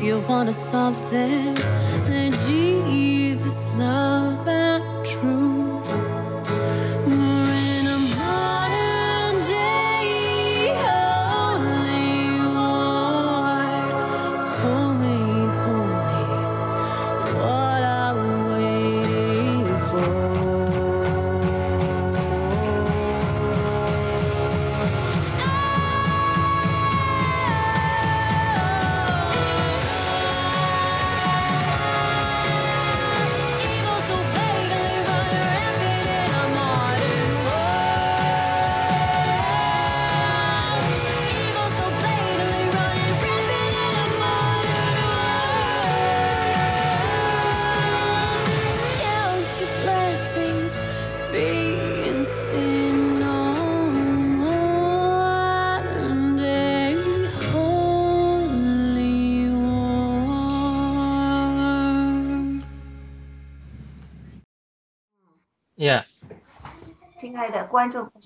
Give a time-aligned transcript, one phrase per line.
[0.00, 1.54] if you want to solve them.
[2.06, 4.09] Then Jesus, love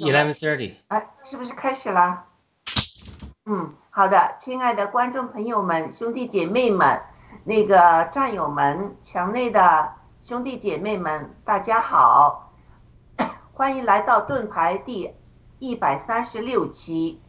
[0.05, 0.75] eleven thirty。
[0.89, 2.25] 哎，是不是开始啦？
[3.47, 7.03] 嗯，好的，亲爱的观众朋友们、兄弟姐妹们、
[7.45, 9.93] 那个战友们、墙内的
[10.23, 12.53] 兄弟姐妹们，大家好，
[13.53, 15.15] 欢迎来到盾牌第
[15.59, 17.21] 一百三十六期。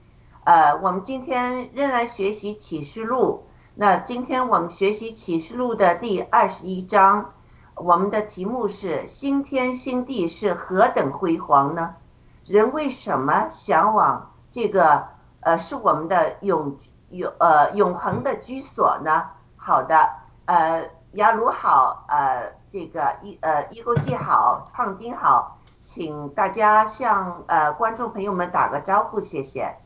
[0.45, 3.47] 呃，我们今天仍然学习启示录。
[3.73, 7.33] 那今天我们学习启示录的第二十一章，
[7.75, 11.95] 我们的题目是“新天新地是何等辉煌呢？”
[12.45, 15.07] 人为什么向往这个
[15.41, 16.77] 呃是我们的永
[17.09, 19.29] 永呃永恒的居所呢？
[19.55, 20.09] 好的，
[20.45, 20.83] 呃
[21.13, 29.77] 雅鲁好，呃这个一呃一勾记好，胖丁好，请大家向呃观众朋友们打个招呼，谢谢。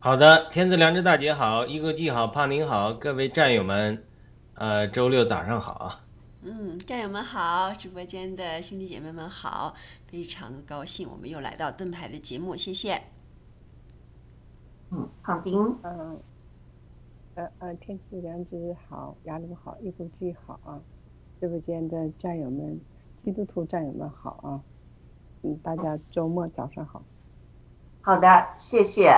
[0.00, 4.04] 好的，天赐良知大姐好，一哥记好，胖丁好，各位战友们，
[4.54, 6.00] 呃，周六早上好啊。
[6.42, 9.72] 嗯，战友们好，直播间的兄弟姐妹们好，
[10.14, 13.02] 非常高兴我们又来到盾牌的节目，谢谢。
[14.92, 15.50] 嗯，好的，
[15.82, 16.20] 嗯，
[17.34, 20.78] 呃呃，天气良知好，雅鲁好，一股气好啊！
[21.40, 22.80] 直播间的战友们，
[23.24, 24.62] 基督徒战友们好啊！
[25.42, 27.02] 嗯，大家周末早上好。
[28.00, 29.16] 好的，谢谢。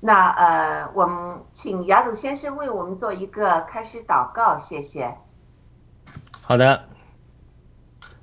[0.00, 5.16] 那呃，我们请雅鲁先生为我们做一个开始祷告，谢谢。
[6.42, 6.90] 好的，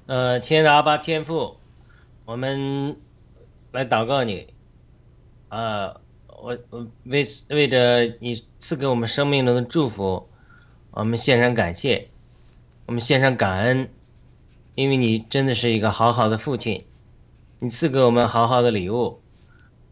[0.06, 1.58] 呃，亲爱的阿巴天父，
[2.26, 2.96] 我们
[3.74, 4.48] 来祷告你，
[5.50, 5.94] 啊、
[6.28, 10.26] 我我为为着你赐给我们生命中的祝福，
[10.92, 12.08] 我们献上感谢，
[12.86, 13.90] 我们献上感恩，
[14.76, 16.86] 因为你真的是一个好好的父亲，
[17.60, 19.20] 你赐给我们好好的礼物。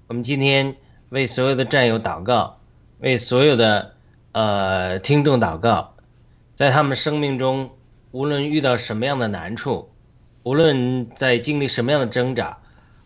[0.08, 0.78] 我们今天
[1.10, 2.62] 为所有的战友祷告，
[3.00, 3.94] 为所有的
[4.32, 5.96] 呃听众祷告，
[6.56, 7.72] 在他们生命中，
[8.12, 9.90] 无论遇到什么样的难处，
[10.44, 12.58] 无论在经历什么样的挣扎，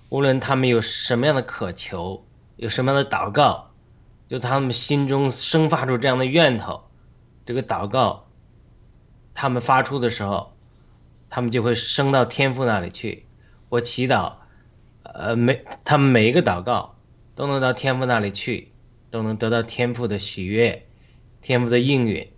[0.09, 3.71] 无论他们有什么样的渴求，有什么样的祷告，
[4.29, 6.83] 就他们心中生发出这样的愿头，
[7.45, 8.27] 这个祷告，
[9.33, 10.53] 他们发出的时候，
[11.29, 13.25] 他们就会升到天父那里去。
[13.67, 14.33] 我祈祷，
[15.03, 16.95] 呃，每他们每一个祷告
[17.35, 18.71] 都能到天父那里去，
[19.11, 20.87] 都能得到天父的喜悦，
[21.41, 22.31] 天父的应允。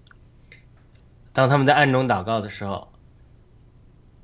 [1.33, 2.91] 当他们在暗中祷告的时候，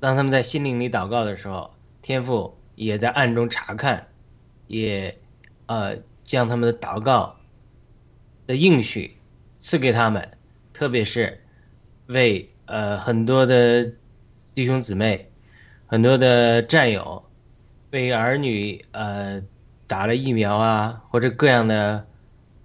[0.04, 1.72] 当他们在心灵里祷告的时候，
[2.02, 4.06] 天父也在暗中查看，
[4.66, 5.16] 也
[5.64, 5.96] 呃
[6.26, 7.36] 将他们的祷告
[8.46, 9.16] 的应许
[9.58, 10.36] 赐给他们，
[10.74, 11.42] 特别是
[12.08, 13.92] 为呃很多的
[14.54, 15.30] 弟兄姊妹、
[15.86, 17.24] 很多的战友
[17.90, 19.42] 为儿女呃
[19.86, 22.06] 打了疫苗啊，或者各样的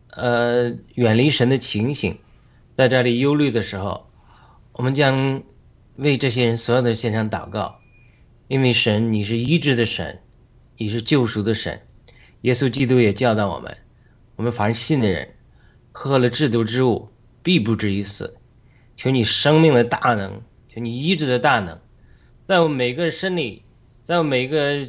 [0.09, 2.19] 呃远离神的情形，
[2.75, 4.05] 在这里忧虑的时候。
[4.73, 5.41] 我们将
[5.99, 7.79] 为这些人所有的献上祷告，
[8.47, 10.21] 因为神，你是医治的神，
[10.77, 11.81] 你是救赎的神。
[12.41, 13.77] 耶稣基督也教导我们，
[14.37, 15.35] 我们凡信的人，
[15.91, 17.09] 喝了制毒之物，
[17.43, 18.37] 必不至于死。
[18.95, 21.77] 求你生命的大能，求你医治的大能，
[22.47, 23.63] 在我们每个身里，
[24.03, 24.79] 在我们每个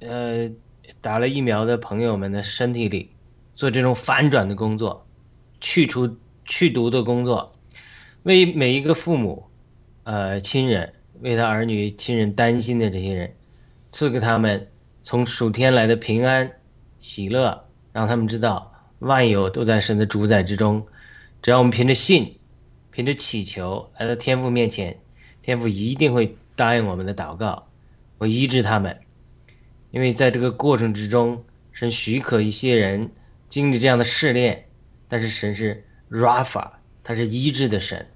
[0.00, 0.50] 呃
[1.00, 3.10] 打了疫苗的朋友们的身体里，
[3.54, 5.06] 做这种反转的工作，
[5.60, 7.56] 去除去毒的工作。
[8.24, 9.46] 为每一个父母、
[10.06, 13.34] 呃亲人，为他儿女亲人担心的这些人，
[13.90, 14.68] 赐给他们
[15.02, 16.48] 从属天来的平安、
[17.00, 20.86] 喜乐，让他们知道万有都在神的主宰之中。
[21.42, 22.38] 只要我们凭着信、
[22.92, 24.96] 凭着祈求来到天父面前，
[25.42, 27.66] 天父一定会答应我们的祷告，
[28.16, 28.96] 会医治他们。
[29.90, 33.10] 因为在这个过程之中，神许可一些人
[33.48, 34.66] 经历这样的试炼，
[35.08, 36.70] 但是神是 Rafa，
[37.02, 38.06] 他是医治的神，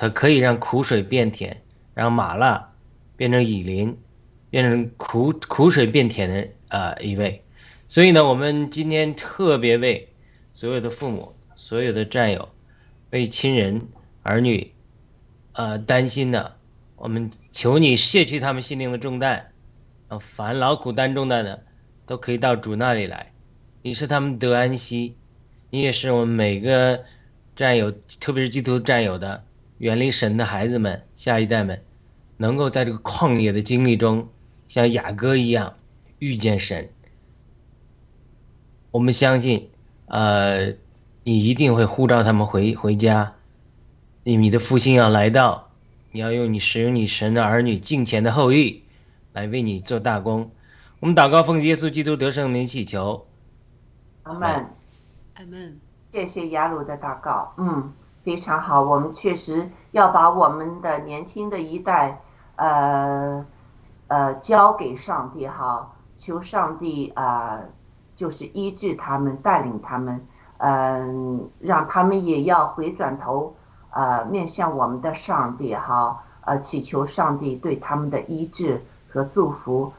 [0.00, 1.60] 他可以让苦水变甜，
[1.92, 2.72] 让麻辣
[3.18, 3.94] 变成乙林，
[4.48, 7.44] 变成苦苦水变甜的呃一位。
[7.86, 10.08] 所以呢，我们今天特别为
[10.52, 12.48] 所有的父母、所有的战友、
[13.10, 13.82] 为亲人、
[14.22, 14.72] 儿女，
[15.52, 16.56] 呃担心的，
[16.96, 19.52] 我们求你卸去他们心灵的重担，
[20.08, 21.62] 啊，凡劳苦担重担的，
[22.06, 23.34] 都可以到主那里来，
[23.82, 25.14] 你是他们得安息，
[25.68, 27.04] 你也是我们每个
[27.54, 29.44] 战友，特别是基督徒战友的
[29.80, 31.82] 远离神的孩子们、下一代们，
[32.36, 34.28] 能够在这个旷野的经历中，
[34.68, 35.72] 像雅各一样
[36.18, 36.90] 遇见神。
[38.90, 39.70] 我们相信，
[40.04, 40.66] 呃，
[41.24, 43.32] 你一定会呼召他们回回家，
[44.22, 45.70] 你你的复兴要来到，
[46.10, 48.82] 你要用你使用你神的儿女敬虔的后裔，
[49.32, 50.50] 来为你做大功。
[50.98, 53.26] 我们祷告，奉耶稣基督得胜名祈求，
[54.24, 54.66] 阿门。
[55.36, 55.80] 阿门。
[56.12, 58.82] 谢谢雅鲁的祷告，嗯，非常好。
[58.82, 62.20] 我们确实要把我们的年轻的一代，
[62.56, 63.44] 呃，
[64.08, 67.64] 呃，交给上帝哈，求上帝啊、呃
[68.16, 70.26] 就是医治他们，带领他们，
[70.58, 73.54] 嗯、让他们也要回转头，
[73.92, 79.90] 呃，面向我们的上帝哈，呃，祈求上帝对他们的医治和祝福，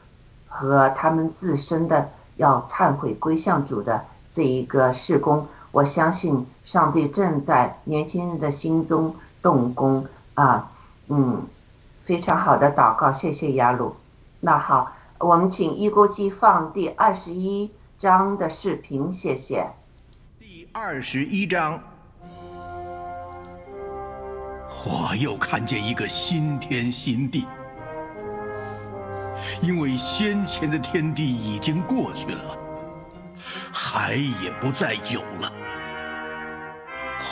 [0.46, 5.44] 和他们自身的要忏悔归向主的这一个事工。
[5.72, 10.70] 我相信上帝正在年轻人的心中动工啊，
[11.08, 11.46] 嗯，
[12.02, 13.96] 非常好的祷告，谢谢雅鲁。
[14.40, 19.70] 那好，我们请一锅鸡放第二十一章的视频，谢谢。
[20.38, 21.80] 第二十一章，
[24.84, 27.46] 我又看见一个新天新地，
[29.62, 32.58] 因为先前的天地已经过去了，
[33.72, 35.50] 海也不再有了。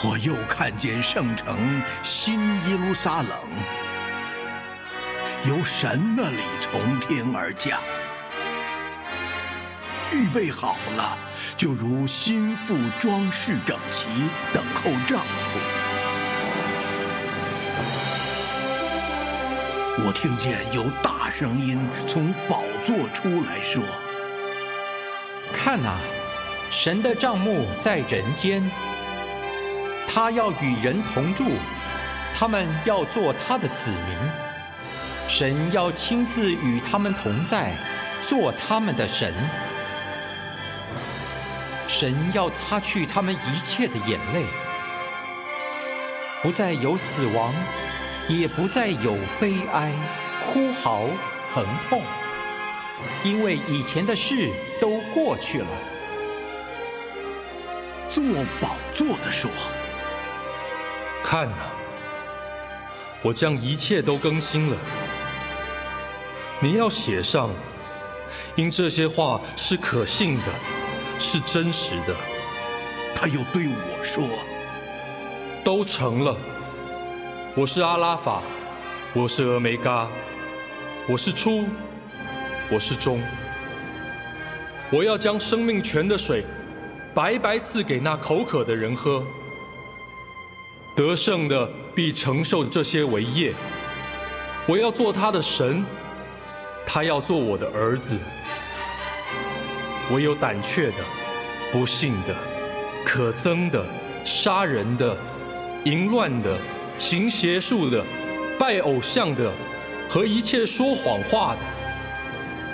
[0.03, 3.37] 我又看见圣城新耶路撒冷，
[5.47, 7.79] 由神那里从天而降，
[10.11, 11.15] 预备好了，
[11.55, 14.07] 就如心腹装饰整齐，
[14.51, 15.59] 等候丈夫。
[20.03, 23.83] 我听见有大声音从宝座出来说
[25.53, 25.99] 看呐、
[26.71, 28.63] 神的帐幕在人间，
[30.13, 31.51] 他要与人同住，
[32.35, 34.17] 他们要做他的子民。
[35.29, 37.73] 神要亲自与他们同在，
[38.21, 39.33] 做他们的神。
[41.87, 44.43] 神要擦去他们一切的眼泪，
[46.43, 47.53] 不再有死亡，
[48.27, 49.93] 也不再有悲哀、
[50.51, 51.05] 哭嚎、
[51.53, 52.01] 疼痛，
[53.23, 54.49] 因为以前的事
[54.81, 55.67] 都过去了。
[58.09, 58.21] 坐
[58.59, 59.49] 宝座的说
[61.31, 61.55] 看呐、
[63.21, 64.75] 我将一切都更新了。
[66.59, 67.49] 你要写上，
[68.57, 70.43] 因这些话是可信的，
[71.19, 72.13] 是真实的
[73.15, 74.27] ，：“他又对我说，
[75.63, 76.35] 都成了。
[77.55, 78.41] 我是阿拉法，
[79.13, 80.09] 我是俄梅嘎，
[81.07, 81.63] 我是初，
[82.69, 83.21] 我是终。
[84.91, 86.43] 我要将生命泉的水
[87.15, 89.23] 白白赐给那口渴的人喝。
[90.95, 93.53] 得胜的必承受这些为业。
[94.67, 95.85] 我要做他的神，
[96.85, 98.17] 他要做我的儿子。
[100.11, 100.97] 唯有胆怯的、
[101.71, 102.35] 不信的、
[103.05, 103.85] 可憎的、
[104.25, 105.17] 杀人的、
[105.85, 106.57] 淫乱的、
[106.97, 108.03] 行邪术的、
[108.59, 109.51] 拜偶像的
[110.09, 111.59] 和一切说谎话的，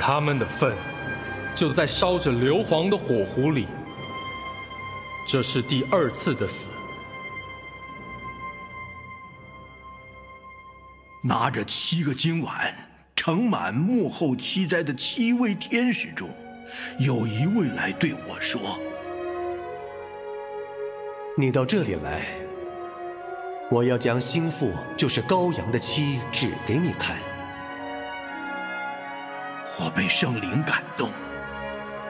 [0.01, 0.73] 他们的份
[1.53, 3.67] 就在烧着硫磺的火湖里。
[5.27, 6.69] 这是第二次的死。
[11.27, 12.73] 拿着七个金碗
[13.13, 16.29] 盛满幕后七灾的七位天使中，
[16.99, 18.79] 有一位来对我说
[21.35, 22.21] 你到这里来，
[23.69, 27.17] 我要将心腹，就是羔羊的妻，指给你看。
[29.81, 31.11] ：“我被圣灵感动，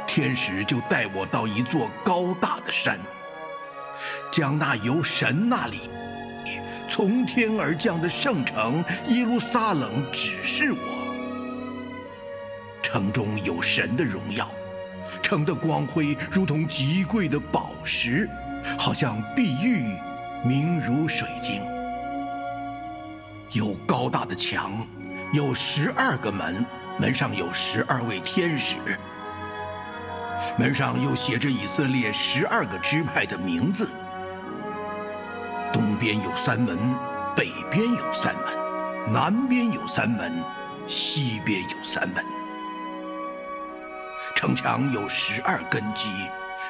[0.05, 2.99] 天使就带我到一座高大的山，
[4.31, 5.89] 将那由神那里
[6.89, 10.79] 从天而降的圣城耶路撒冷指示我。
[12.81, 14.49] 城中有神的荣耀，
[15.21, 18.29] 城的光辉如同极贵的宝石，
[18.77, 19.83] 好像碧玉，
[20.43, 21.61] 明如水晶。
[23.51, 24.85] 有高大的墙，
[25.33, 26.65] 有十二个门，
[26.97, 28.75] 门上有十二位天使。
[30.57, 33.89] 门上又写着以色列十二个支派的名字，
[35.73, 36.77] 东边有三门，
[37.35, 40.43] 北边有三门，南边有三门，
[40.87, 42.23] 西边有三门。
[44.35, 46.07] 城墙有十二根基，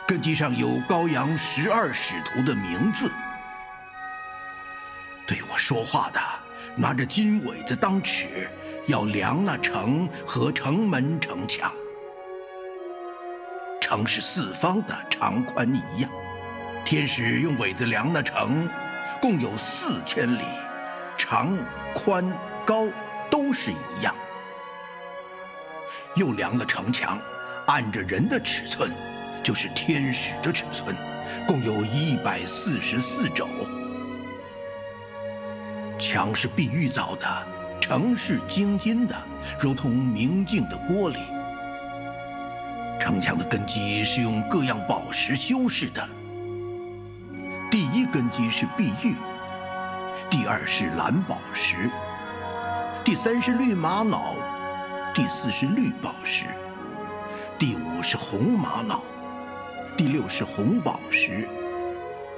[0.08, 3.12] 根基上有羔羊十二使徒的名字。
[5.28, 6.20] 对我说话的
[6.76, 8.50] 拿着金苇子当尺，
[8.88, 11.72] 要量那城和城门城墙。
[13.82, 16.10] 城是四方的，长宽一样。
[16.86, 18.70] 天使用苇子量那城，
[19.22, 20.44] 共有四千里，
[21.18, 21.58] 长、
[21.94, 22.32] 宽、
[22.66, 22.88] 高
[23.30, 24.16] 都是一样。
[26.16, 27.20] 又量了城墙，
[27.68, 28.92] 按着人的尺寸，
[29.44, 30.96] 就是天使的尺寸，
[31.48, 33.48] 共有一百四十四肘。
[36.00, 37.28] 墙是碧玉造的，
[37.82, 39.16] 城是精金的，
[39.60, 41.18] 如同明镜的玻璃。
[43.00, 46.08] 城墙的根基是用各样宝石修饰的。
[48.12, 49.16] 根基是碧玉，
[50.30, 51.90] 第二是蓝宝石，
[53.04, 54.36] 第三是绿玛瑙，
[55.14, 56.46] 第四是绿宝石，
[57.58, 59.02] 第五是红玛瑙，
[59.96, 61.48] 第六是红宝石，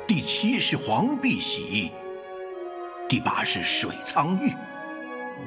[0.08, 1.92] 第七是黄碧玺，
[3.08, 4.54] 第八是水苍玉，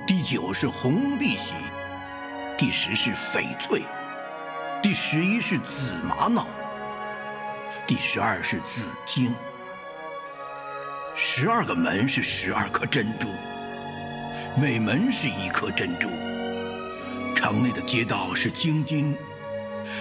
[0.07, 1.55] 第九是红碧玺，
[2.57, 3.83] 第十是翡翠，
[4.83, 6.47] 第十一是紫玛瑙，
[7.87, 9.35] 第十二是紫晶。
[11.15, 13.29] 十二个门是十二颗珍珠，
[14.59, 16.09] 每门是一颗珍珠。
[17.35, 19.15] 城内的街道是晶金，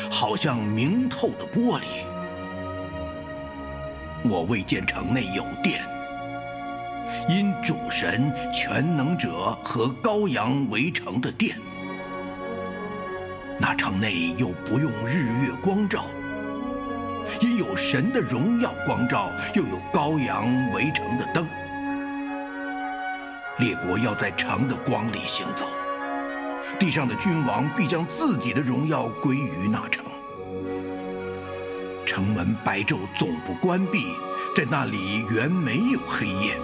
[0.10, 1.84] 好像明透的玻璃。
[4.24, 5.84] 我未见城内有殿，
[7.28, 11.58] 因主神、全能者和羔羊围城的殿。
[13.60, 16.06] 那城内又不用日月光照。
[17.40, 21.48] 因有神的荣耀光照，又有羔羊围城的灯，
[23.60, 25.68] 列国要在城的光里行走，
[26.78, 30.04] 地上的君王必将自己的荣耀归于那城。
[32.06, 34.06] 城门白昼总不关闭，
[34.56, 36.60] 在那里原没有黑夜。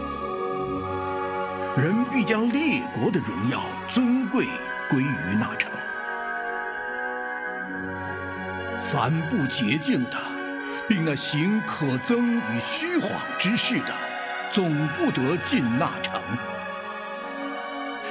[1.78, 4.46] 人必将列国的荣耀尊贵
[4.90, 5.72] 归于那城。
[8.84, 10.37] 凡不洁净的。
[10.88, 13.94] 并那行可憎与虚谎之事的，
[14.52, 16.22] 总不得进那城。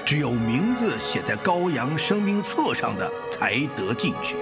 [0.05, 4.37] 只有名字写在羔羊生命册上的，才得进去。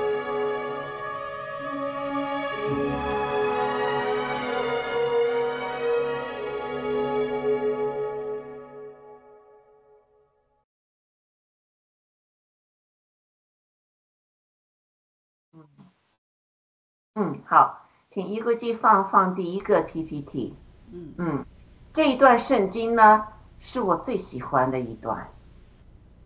[17.16, 17.83] 嗯，好，
[18.14, 20.56] 请一个机放放第一个 PPT。
[20.92, 21.46] 嗯嗯，
[21.92, 23.26] 这一段圣经呢，
[23.58, 25.32] 是我最喜欢的一段。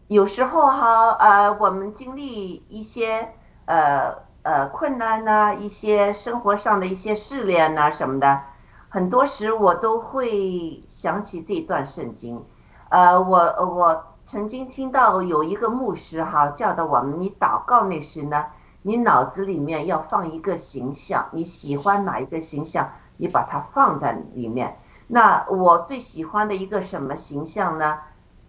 [0.09, 3.33] 有时候哈，呃，我们经历一些
[3.64, 8.42] 呃呃困难呐、一些生活上的一些试炼呐、什么的，
[8.90, 12.45] 很多时我都会想起这段圣经。
[12.90, 18.45] 呃，我我曾经听到有一个牧师哈，教导我们，你祷告那时呢，
[18.82, 24.78] 你脑子里面要放一个形象，你喜欢哪一个形象，你把它放在里面。
[25.06, 27.99] 那我最喜欢的一个什么形象呢？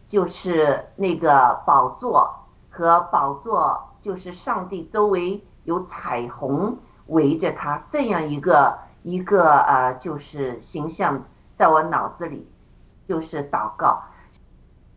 [0.08, 2.34] 就是那个宝座
[2.70, 11.24] 和宝座，就是上帝周围有彩虹围着它这样一个一个呃，就是形象，
[11.56, 12.52] 在我脑子里
[13.08, 14.02] 就是祷告，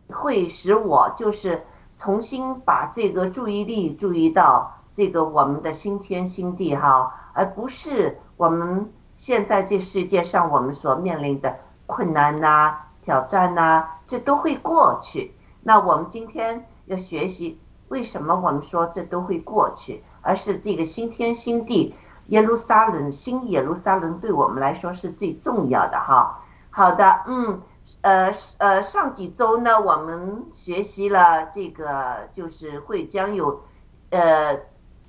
[0.09, 1.63] 会使我就是
[1.95, 15.35] 重新把这个注意力注意到这个我们的新天新地哈，而不是我们现在这世界上我们所面临的困难呐、挑战呐、这都会过去。
[15.61, 21.95] 那我们今天要学习，为什么我们说这都会过去，而是这个新天新地，
[22.27, 26.39] 耶路撒冷新耶路撒冷对我们来说是最重要的哈。
[26.69, 27.61] 好的，嗯，
[28.01, 33.61] 呃呃，上几周呢，我们学习了这个，就是会将有，
[34.09, 34.59] 呃，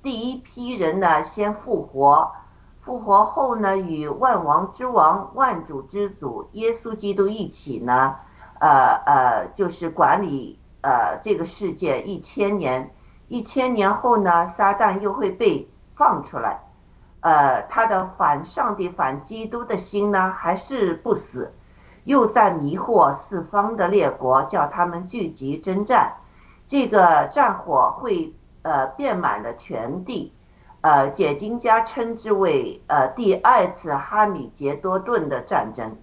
[0.05, 2.31] 第一批人呢先复活，
[2.79, 8.15] 复活后呢，与万王之王、万主之主耶稣基督一起呢。
[8.59, 12.93] 呃呃，就是管理呃这个世界一千年，
[13.29, 16.61] 一千年后呢，撒旦又会被放出来，
[17.21, 21.51] 呃，他的反上帝、反基督的心呢还是不死，
[22.03, 26.17] 又在迷惑四方的列国，叫他们聚集征战，
[26.67, 30.33] 这个战火会呃遍满了全地，
[30.81, 35.95] 呃，解经家称之为呃第二次哈米杰多顿的战争。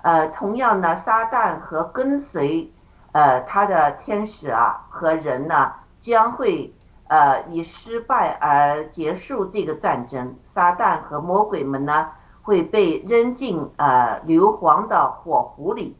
[0.00, 2.72] 呃，同样呢，撒旦和跟随
[3.12, 6.72] 呃他的天使啊和人呢，将会
[7.08, 10.34] 呃以失败而结束这个战争。
[10.44, 12.08] 撒旦和魔鬼们呢
[12.40, 15.94] 会被扔进呃硫磺的火湖里，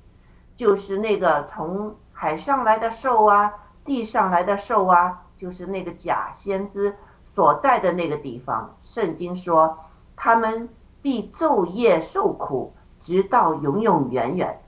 [0.56, 3.52] 就是那个从海上来的兽啊，
[3.84, 8.76] 地上来的兽啊，就是那个假先知所在的那个地方。
[8.82, 9.78] 圣经说，
[10.14, 10.68] 他们
[11.00, 12.74] 必昼夜受苦。
[13.00, 14.60] 直到永永远远。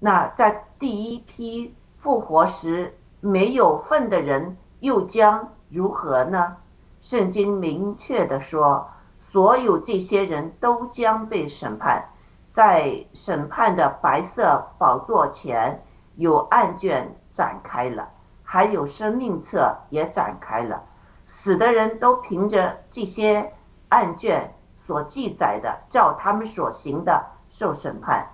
[0.00, 6.56] 那在第一批复活时没有份的人，又将如何呢？
[7.02, 12.08] 圣经明确的说，所有这些人都将被审判，
[12.50, 18.08] 在审判的白色宝座前，有案卷展开了，
[18.50, 20.82] 还有生命册也展开了。
[21.26, 23.52] 死的人都凭着这些
[23.90, 24.54] 案卷
[24.86, 27.26] 所记载的，照他们所行的。
[27.50, 28.26] 受审判，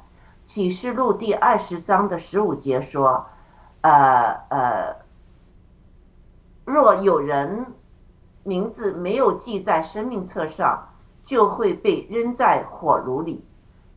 [0.48, 3.26] 《启示录》第二十章的十五节说
[3.82, 4.96] ：“呃呃，
[6.64, 7.66] 若有人
[8.44, 10.90] 名字没有记在生命册上，
[11.24, 13.44] 就会被扔在火炉里。”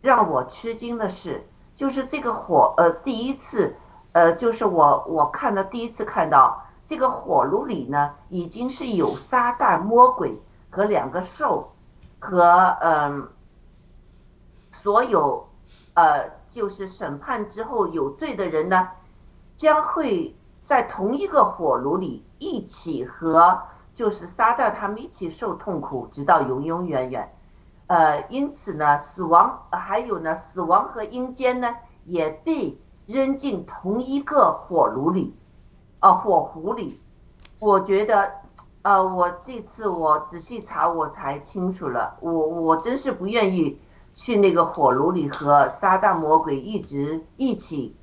[0.01, 3.75] 让我吃惊的是，就是这个火，呃，第一次，
[4.17, 11.71] 呃，就是我我看到第一次看到这个火炉里呢，已经是有撒旦、魔鬼和两个兽
[12.17, 13.29] 和嗯。
[14.71, 15.47] 所有，
[15.93, 18.89] 呃，就是审判之后有罪的人呢，
[19.55, 23.61] 将会在同一个火炉里一起和
[23.93, 27.31] 就是撒旦他们一起受痛苦，直到永永远远。
[27.85, 31.75] 呃，因此呢，死亡还有呢，死亡和阴间呢，
[32.05, 35.35] 也被扔进同一个火炉里，
[35.99, 37.01] 啊，火湖里。
[37.57, 38.31] 我觉得，
[38.83, 42.15] 呃，我这次我仔细查，我才清楚了。
[42.19, 43.81] 我我真是不愿意。
[44.13, 47.95] 去那个火炉里和撒旦魔鬼一直一起，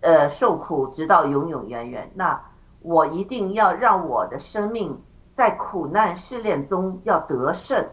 [0.00, 2.10] 呃，受苦，直到永永远远。
[2.12, 2.42] 那
[2.82, 5.00] 我一定要让我的生命
[5.32, 7.86] 在苦难试炼中要得胜。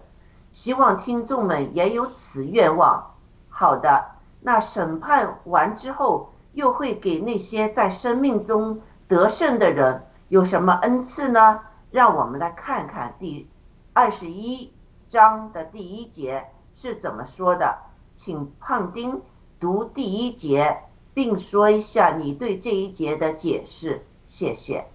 [0.51, 3.13] 希望听众们也有此愿望。
[3.47, 4.05] 好的，
[4.41, 11.61] 那审判完之后，又会给那些在生命中得胜的人有什么恩赐呢？
[11.91, 13.47] 让我们来看看第
[13.93, 14.73] 二十一
[15.07, 16.47] 章的第一节。
[16.73, 17.77] 是怎么说的？
[18.15, 19.21] 请胖丁
[19.59, 20.79] 读第一节，
[21.13, 24.01] 并说一下你对这一节的解释。
[24.25, 24.85] 谢谢。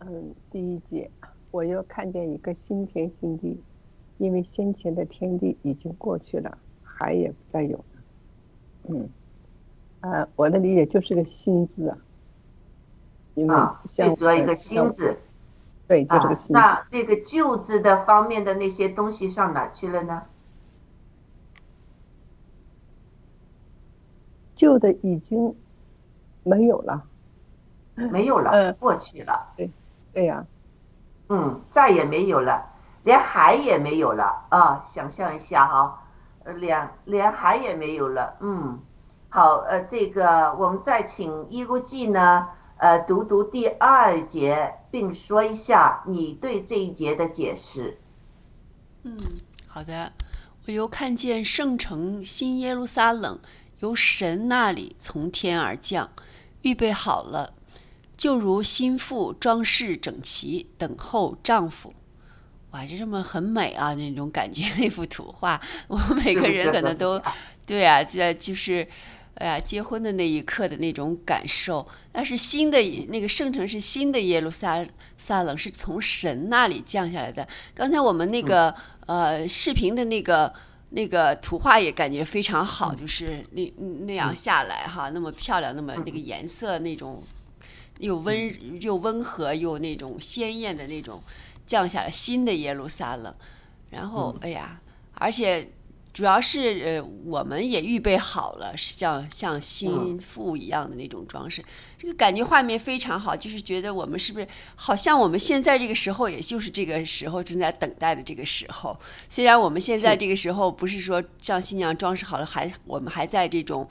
[0.00, 1.10] 嗯，第一节，
[1.50, 3.58] 我又看见一个新天新地，
[4.18, 7.82] 因为先前的天地已经过去了，海也不再有。
[8.88, 9.08] 嗯，
[10.00, 11.98] 呃，我的理解就是个心字啊，
[13.34, 13.54] 因为
[13.88, 15.18] 像做一个新字。
[15.86, 20.22] 对，就这个心那那个旧字的方面的那些东西上哪去了呢？
[24.54, 25.56] 旧的已经
[26.42, 27.08] 没有了，
[27.94, 29.52] 没有了，过去了。
[29.56, 29.70] 对，
[30.12, 30.46] 对呀，
[31.28, 32.70] 嗯，再也没有了，
[33.02, 34.80] 连海也没有了啊！
[34.80, 36.03] 想象一下哈，呃，
[36.56, 38.36] 连连海也没有了。
[38.40, 38.78] 嗯，
[39.28, 42.48] 好，呃，这个我们再请伊谷记呢。
[42.76, 47.98] 呃，读读第二节，并说一下你对这一节的解释。
[49.04, 49.16] 嗯，
[49.66, 50.12] 好的。
[50.66, 53.38] 我又看见圣城新耶路撒冷
[53.80, 56.10] 由神那里从天而降，
[56.62, 57.52] 预备好了，
[58.16, 61.92] 就如心腹装饰整齐，等候丈夫。
[62.74, 67.22] 哇，就这么很美啊，那种感觉，那幅图画，我们每个人可能都，
[67.64, 68.86] 对啊，这就是。
[69.36, 74.86] 哎呀，结婚的那一刻的那种感受，那是新的那个圣城是新的耶路撒
[75.18, 77.44] 撒冷，是从神那里降下来的。
[77.74, 78.72] 刚才我们那个
[79.06, 80.54] 呃视频的那个
[80.90, 83.74] 那个图画也感觉非常好，就是那
[84.06, 87.20] 那样下来哈，那么漂亮，那么那个颜色那种
[87.98, 91.20] 又温又温和又那种鲜艳的那种
[91.66, 93.34] 降下了新的耶路撒冷，
[93.90, 94.80] 然后哎呀，
[95.14, 95.70] 而且。
[96.14, 101.60] 主要是呃，我们也预备好了，像像新妇一样的那种装饰，
[101.98, 104.46] 这个感觉画面非常好，就是觉得我们是不是
[104.76, 108.96] 好像我们现在这个时候，也就是这个时候正在等待的这个时候。
[109.28, 113.84] 虽然我们现在这个时候不是说像新娘装饰好了，还我们还在这种，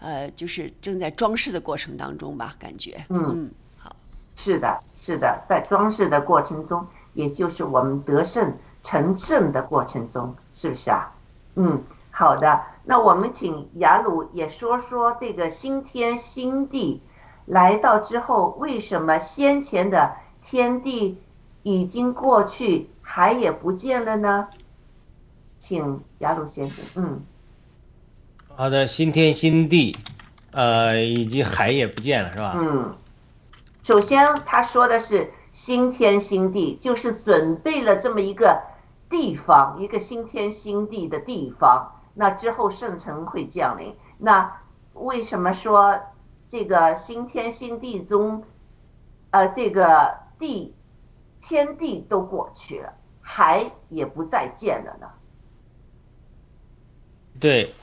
[0.00, 3.02] 呃，就是正在装饰的过程当中吧，感觉。
[3.08, 3.96] 嗯，好，
[4.36, 11.12] 是的，是的，在装饰的过程中，也就是我们得胜成圣的过程中，是不是啊？
[11.56, 12.62] 嗯，好的。
[12.84, 17.02] 那我们请雅鲁也说说这个新天新地
[17.46, 21.18] 来到之后，为什么先前的天地
[21.62, 24.48] 已经过去，海也不见了呢？
[25.58, 27.22] 请雅鲁先生，嗯
[28.56, 29.96] 好的，新天新地，
[30.52, 32.54] 呃，以及海也不见了，是吧？
[32.56, 32.94] 嗯，
[33.82, 38.62] 首先他说的是新天新地，就是准备了这么一个
[39.08, 41.92] 地方，一个新天新地的地方。
[42.14, 43.94] 那之后圣城会降临。
[44.18, 44.60] 那
[44.94, 45.98] 为什么说
[46.48, 48.42] 这个新天新地中，
[49.30, 50.74] 呃，这个地
[51.40, 55.06] 天地都过去了，海也不再见了呢？
[57.38, 57.74] 对，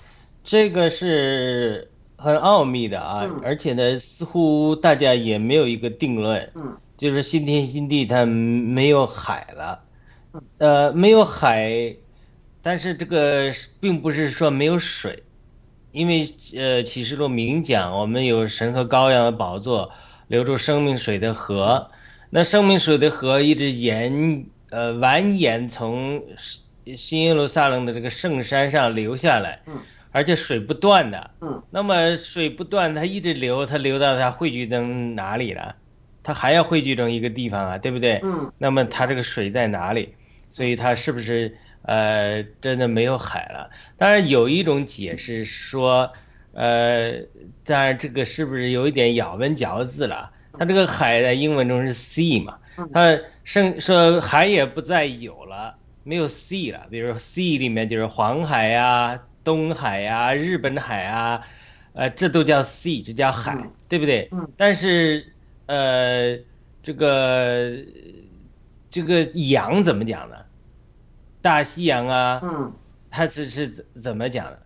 [0.44, 9.80] 这个是很奥秘的啊，嗯而且呢，似乎大家也没有一个定论，嗯就是新天新地它没有海了，
[10.58, 11.96] 呃，没有海，
[12.62, 15.24] 但是这个并不是说没有水，
[15.92, 19.92] 因为呃启示录明讲我们有神和羔羊的宝座，
[20.28, 21.92] 流出生命水的河，
[22.32, 26.24] 那生命水的河一直沿呃蜿蜒从
[26.96, 29.80] 新耶路撒冷的这个圣山上流下来，嗯
[30.12, 31.62] 而且水不断的，嗯。
[31.70, 35.76] 那么水不断，它一直流，它流到它汇聚成哪里了？
[36.28, 38.20] 它还要汇聚成一个地方啊，对不对？
[38.22, 40.14] 嗯那么它这个水在哪里？
[40.50, 43.70] 所以它是不是呃真的没有海了？
[43.96, 46.12] 当然有一种解释说，
[46.52, 47.14] 呃，
[47.64, 50.30] 当然这个是不是有一点咬文嚼字了？
[50.60, 52.60] 它这个海在英文中是 sea 嘛，
[52.92, 56.88] 它剩说海也不再有了，没有 sea 了。
[56.92, 61.42] 比如说 sea 里面就是黄海呀、东海呀、日本海啊，
[61.94, 64.28] 呃，这都叫 sea，这叫海，嗯对不对？
[64.34, 65.37] 嗯但是
[65.68, 66.38] 呃，
[66.82, 67.72] 这个
[68.90, 70.36] 这个洋怎么讲呢？
[71.42, 72.74] 大西洋啊，嗯
[73.10, 74.60] 它这是怎怎么讲的？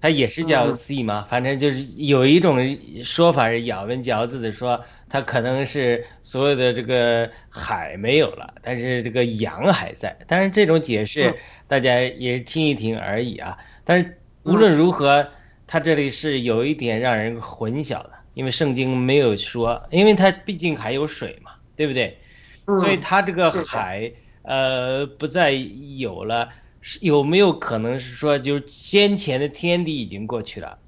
[0.00, 1.26] 它也是叫嗯 sea 吗？
[1.30, 2.58] 反正就是有一种
[3.02, 10.14] 说法是咬文嚼字的说，它可能是所有的这个海没有了，但是这个洋还在。
[10.26, 11.34] 但是这种解释嗯
[11.66, 13.56] 大家也听一听而已啊。
[13.82, 15.26] 但是无论如何，
[15.66, 22.18] 它这里是有一点让人混淆的，因为圣经没有说，因为它毕竟还有水嘛，对不对？
[22.66, 26.48] 嗯，所以它这个海呃不再有了，
[26.80, 30.78] 是有没有可能是说就是先前的天地已经过去了，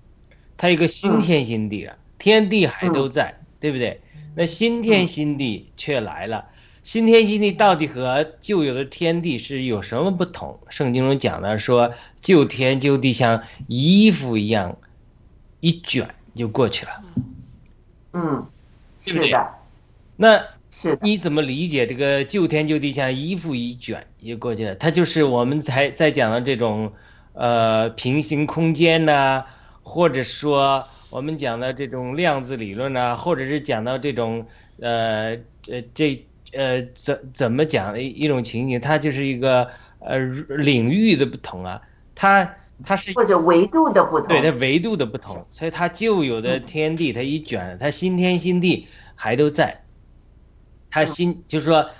[0.56, 4.00] 它有一个新嗯天新地了，天地还都嗯在，对不对？
[4.34, 6.44] 那新天新地却来了，
[6.82, 10.58] 新天新地到底和旧有的天地是有什么不同？
[10.68, 14.76] 圣经中讲的说，旧天旧地像衣服一样
[15.60, 17.02] 一卷就过去了。
[18.16, 18.46] 嗯，
[19.04, 19.54] 是的，
[20.16, 24.74] 那是，你怎么理解这个就天就地像衣服一卷就过去了？
[24.74, 26.90] 它就是我们才在讲的这种
[27.34, 29.44] 呃平行空间呐、
[29.82, 34.46] 或者说我们讲的这种量子理论呐、或者是讲到这种
[34.80, 35.36] 呃
[35.68, 41.82] 呃这呃怎怎么讲的一一种情景，它就是一个呃领域的不同啊，
[42.14, 49.82] 它它是或者维度的不同，对它维度的不同，所以它旧有的天地它一卷，它新天新地还都在。
[50.90, 51.90] 它新就是说，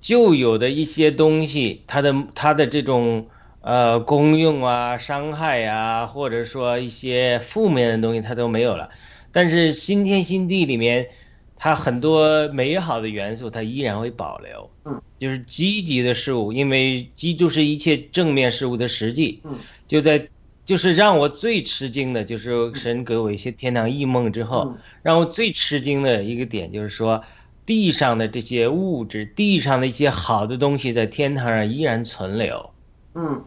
[0.00, 3.28] 旧有的一些东西，它的它的这种
[3.60, 8.90] 呃功用啊、伤害啊，或者说一些负面的东西，它都没有了。
[9.32, 11.08] 但是新天新地里面，
[11.56, 14.70] 它很多美好的元素，它依然会保留。
[14.84, 19.42] 嗯，就是积极的事物，因为基督是一切正面事物的实际。
[19.44, 20.28] 嗯，就在
[20.64, 24.78] 就是让我最吃惊的，就是神给我一些天堂异梦之后，嗯。
[25.02, 27.20] 让我最吃惊的一个点就是说，
[27.66, 32.70] 地上的这些物质，地上的一些好的东西，在天堂上依然存留。
[33.14, 33.42] 嗯。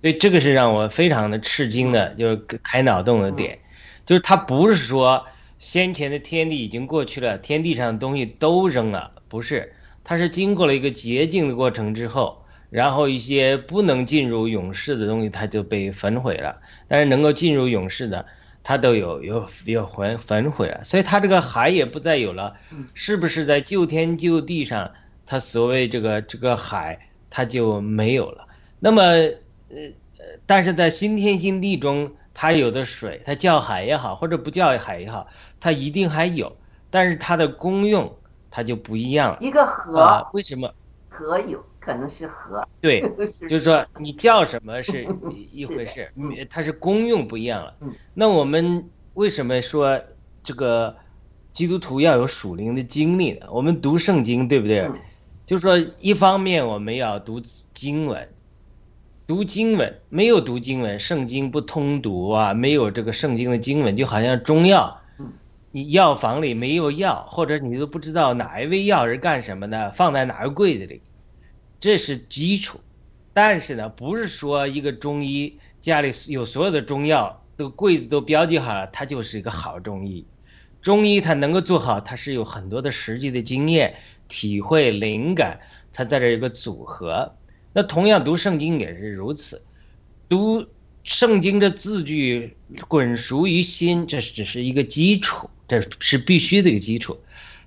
[0.00, 3.58] 所以这个是让我非常的吃惊的，就是开脑洞的点，
[4.04, 5.24] 就是它不是说
[5.58, 9.72] 先前的天地已经过去了，天地上的东西都扔了，不是，
[10.04, 12.43] 它是经过了一个洁净的过程之后，
[12.74, 18.26] 然后一些不能进入永世的东西，它就被焚毁了，但是能够进入永世的，
[18.64, 22.52] 它都有有有焚焚毁了，所以它这个海也不再有了，
[22.92, 24.90] 是不是在旧天旧地上，
[25.24, 26.98] 它所谓这个这个海
[27.30, 28.44] 它就没有了？
[28.80, 29.76] 那么，呃，
[30.18, 35.28] 呃但是在新天新地中，它有的水，它叫海也好，或者不叫海也好，
[35.60, 36.56] 它一定还有，
[36.90, 38.12] 但是它的功用
[38.50, 39.38] 它就不一样了。
[39.40, 40.68] 一个河啊，为什么？
[41.08, 43.02] 河有可能是和，对，
[43.48, 47.92] 就是说你叫什么是 一一回事嗯，它是功用不一样了嗯。
[48.14, 50.00] 那我们为什么说
[50.42, 50.96] 这个
[51.52, 53.46] 基督徒要有属灵的经历呢？
[53.50, 54.98] 我们读圣经，对不对嗯？
[55.44, 57.38] 就是说，一方面我们要读
[57.74, 58.26] 经文，
[59.26, 65.30] 读经文没有读经文，圣经不通读啊，没有这个圣经的经文，就好像中药嗯，
[65.70, 71.02] 你药房里没有药，或者你都不知道哪一味药是干什么的，放在哪个柜子里，
[71.84, 72.80] 这是基础。
[73.34, 80.24] 但是呢，不是说一个中医家里有所有的中药，都柜子都标记好了，他就是一个好中医。
[80.80, 83.94] 中医他能够做好，他是有很多的实际的经验、
[84.28, 85.60] 体会、灵感，
[85.92, 87.36] 他在这儿有个组合。
[87.74, 89.60] 那同样读圣经也是如此，
[90.26, 90.64] 读
[91.02, 92.56] 圣经的字句
[92.88, 97.20] 滚熟于心，这只是一个基础，这是必须的一个基础。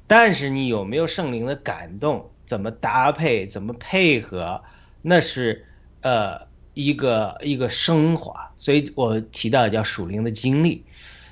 [0.08, 4.64] 但是你有没有圣灵的感动，怎么搭配，怎么配合，
[5.04, 5.64] 那是
[6.02, 6.40] 呃
[6.74, 8.52] 一个一个升华。
[8.56, 10.84] 所以我提到叫属灵的经历。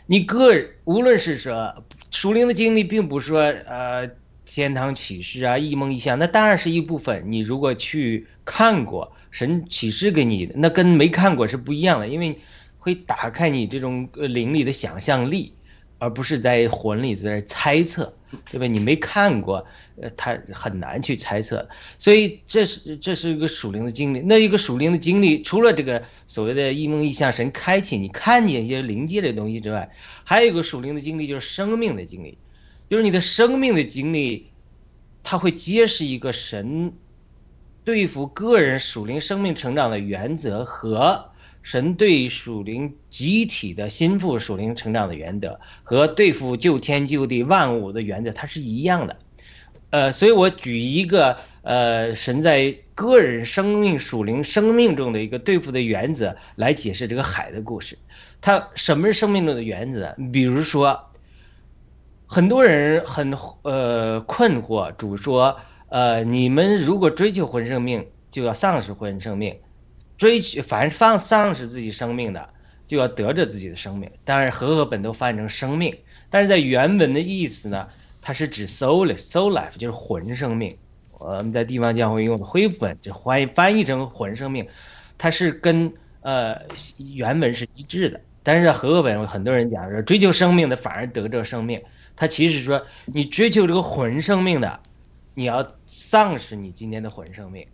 [0.06, 4.08] 你个无论是说属灵的经历，并不是说呃
[4.46, 7.24] 天堂启示啊、一梦一象，那当然是一部分。
[7.26, 12.38] 你如果去看过神启示给你的，那跟没看过是不一样的，因为
[12.78, 15.52] 会打开你这种灵里的想象力，
[15.98, 18.14] 而不是在魂里在那猜测，
[18.52, 18.68] 对吧？
[18.68, 19.66] 你没看过，
[20.02, 21.68] 呃，他很难去猜测。
[21.98, 24.20] 所以这是这是一个属灵的经历。
[24.20, 29.90] 那一个属灵的经历，除了这个所谓的一梦一象，神开启你看见一些灵界的东西之外，
[30.24, 32.38] 还有一个属灵的经历，就是生命的经历，
[32.90, 34.48] 就是你的生命的经历，
[35.24, 36.92] 它会揭示一个神
[37.86, 41.32] 对付个人属灵生命成长的原则和
[41.66, 49.18] 神对属灵集体的心腹属灵成长的原则和对付救天救地万物的原则，它是一样的。
[49.90, 57.98] 呃，所以我举一个呃神在个人生命属灵生命中的一个对付的原则来解释这个海的故事。
[58.42, 60.14] 它什么是生命中的原则？
[60.32, 61.00] 比如说，
[62.28, 65.58] 很多人很呃困惑，主说，
[65.90, 69.56] 呃，你们如果追求魂生命，就要丧失魂生命；
[70.18, 72.50] 追求凡放丧失自己生命的，
[72.88, 74.10] 就要得着自己的生命。
[74.24, 75.96] 当然，和合本都翻译成生命，
[76.30, 77.88] 但是在原文的意思呢，
[78.22, 80.78] 它是指 soul soul life，就是魂生命。
[81.18, 84.68] 我们在地方教会用的恢复本就翻译翻译成魂生命，
[85.18, 86.60] 它是跟呃
[87.16, 88.20] 原文是一致的。
[88.44, 91.82] 但是在和合本，很多人讲说追求生命的反而得着生命。
[92.16, 94.80] 它其实说你追求这个魂生命的，
[95.34, 97.66] 你要丧失你今天的魂生命；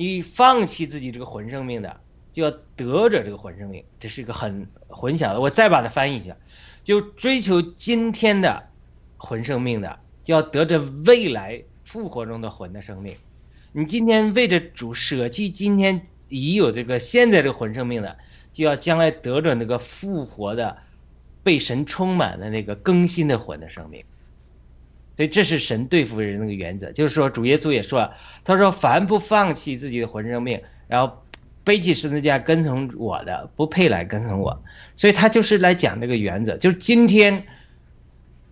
[0.00, 2.00] 你放弃自己这个魂生命的，
[2.32, 3.84] 就要得着这个魂生命。
[3.98, 5.38] 这是一个很混淆的。
[5.38, 6.34] 我再把它翻译一下，
[6.82, 8.66] 就追求今天的
[9.18, 13.14] 魂生命的，就要得着未来复活中的魂的生命。
[13.72, 18.16] 你今天为着主舍弃今天已有这个现在这个魂生命的，
[18.54, 20.78] 就要将来得着那个复活的。
[21.42, 24.04] 被神充满的那个更新的魂的生命，
[25.20, 26.90] 所以这是神对付人那个原则。
[26.92, 31.22] 就是说，主耶稣也说了，他说：“凡不放弃自己的魂生命，然后
[31.62, 34.62] 背起十字架跟从我的，不配来跟从我。”
[34.96, 36.56] 所以他就是来讲这个原则。
[36.56, 37.44] 就是今天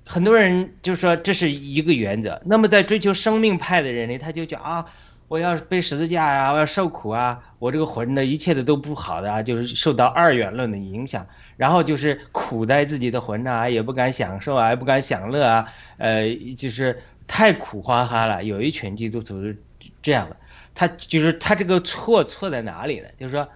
[0.04, 2.38] 很多人就说这是一个原则。
[2.44, 4.84] 那么在追求生命派的人呢，他就讲啊，
[5.28, 11.26] 我要背十字架呀，我要受苦啊，我这个魂的一切的都不好的啊，就是受到二元论的影响。
[11.56, 18.44] 然后就是苦在自己的魂啊，也不敢享受啊，也不敢享乐啊，呃，就是太苦哈哈了。
[18.44, 19.60] 有一群基督徒是
[20.00, 20.36] 这样的，
[20.72, 23.08] 他就是他这个错错在哪里呢？
[23.18, 23.48] 就是说，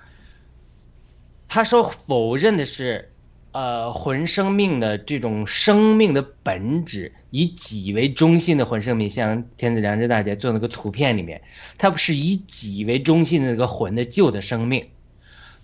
[1.47, 3.12] 他说否认的是，
[3.53, 11.41] 呃，魂生命的这种生命的本质，以己为中心的魂生命，像天子良知大姐做那个图片里面，
[11.77, 14.83] 它不是以己为中心的那个魂的旧的生命。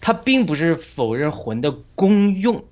[0.01, 2.63] 它并不是否认魂的功用，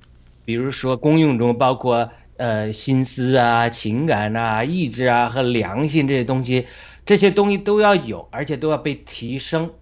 [0.44, 6.66] 比如说功用中包括呃心思啊、情感啊、意志啊和良心这些东西，
[7.07, 9.72] 这些东西都要有，而且都要被提升。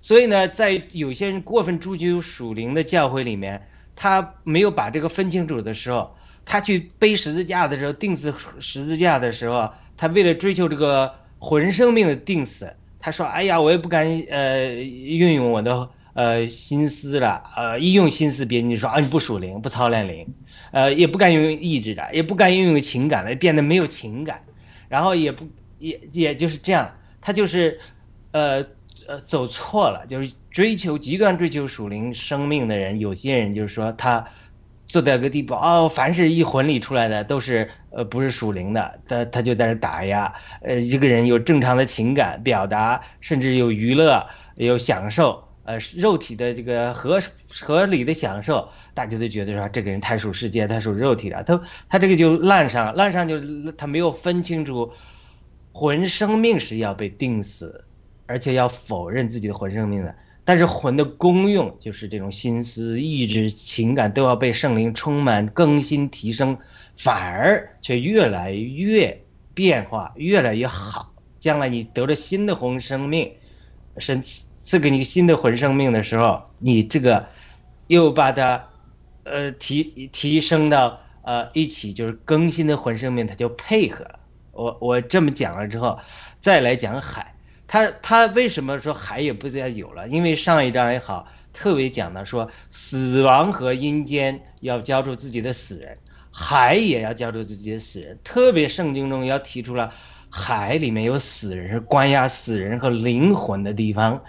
[0.00, 20.24] 所以呢，在有些人过分追求属灵的教会里面，他没有把这个分清楚的时候，他去背十字架的时候，钉死十字架的时候，他为了追求这个魂生命的定死，他说：“哎呀，我也不敢呃运用我的。”呃，心思了，呃，一用心思，别人就说啊，你不属灵，不操练灵，
[20.70, 24.40] 呃，也不敢用意志了，也不敢运用情感了，变得没有情感，
[24.88, 25.44] 然后也不
[25.80, 27.80] 也也就是这样，他就是，
[28.30, 28.64] 呃
[29.08, 34.24] 呃，走错了，就是追求极端追求属灵生命的人，有些人就是说他
[34.86, 45.42] 做到个地步，哦，凡是一魂里出来的都是呃不是属灵的，他他就在这打压，呃，一个人有正常的情感表达，甚至有娱乐，有享受。
[45.64, 47.18] 呃，肉体的这个合
[47.62, 51.42] 合理的享受，大家都觉得说这个人太属世界，太属肉体了。
[51.42, 53.40] 他他这个就烂上，烂上就
[53.72, 54.92] 他没有分清楚，
[55.72, 57.84] 魂生命是要被定死，
[58.26, 60.14] 而且要否认自己的魂生命的。
[60.44, 66.58] 但是魂的功用就是这种心思、意志、情感都要被圣灵充满、更新、提升，
[66.96, 71.14] 反而却越来越变化，越来越好。
[71.40, 73.32] 将来你得了新的魂生命，
[73.98, 74.22] 神
[74.56, 77.26] 赐给你新的魂生命的时候，你这个
[77.86, 78.66] 又把它
[79.24, 84.20] 呃提提升到呃一起，就是更新的魂生命，它就配合了。
[84.52, 85.98] 我我这么讲了之后，
[86.40, 87.33] 再来讲海，
[87.66, 90.06] 他他为什么说海也不再有了？
[90.08, 95.96] 因为上一章也好，特别讲到说死亡和阴间要交出自己的死人，
[96.30, 98.18] 海也要交出自己的死人。
[98.22, 99.92] 特别圣经中要提出了
[100.28, 104.22] 海里面有死人，是关押死人和灵魂的地方。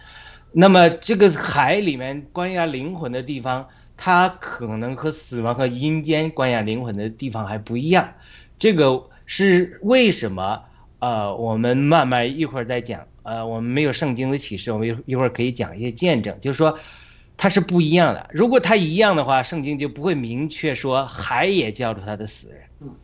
[0.52, 3.68] 那么这个海里面关押灵魂的地方，
[3.98, 8.14] 它可能和死亡和阴间关押灵魂的地方还不一样。
[8.58, 10.64] 这个是为什么？
[11.06, 13.08] 呃，我们慢慢一会儿再讲。
[13.22, 16.80] 呃，我们没有圣经的启示，我们一一会儿可以讲一些见证，就是说
[17.38, 18.28] 它是不一样的。
[18.34, 22.96] 如果它一样的话，圣经就不会明确说海也叫出他的死人，嗯，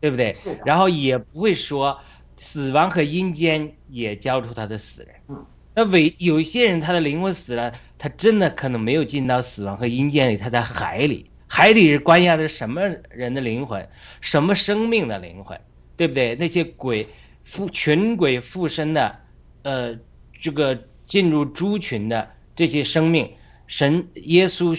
[0.00, 0.34] 对不对？
[0.34, 2.00] 是的然后也不会说
[2.36, 5.14] 死亡和阴间也交出他的死人。
[5.28, 5.46] 嗯，
[5.76, 11.30] 那为有一些人他的灵魂死了，他真的可能没有进到死亡和阴间里，他在海里。
[11.46, 13.88] 海里是关押的什么人的灵魂，
[14.20, 15.58] 什么生命的灵魂，
[15.96, 16.34] 对不对？
[16.34, 17.08] 那些鬼
[17.50, 19.20] 附群鬼附身的，
[19.62, 19.98] 呃，
[20.38, 23.32] 这个进入猪群的这些生命，
[23.66, 24.78] 神耶稣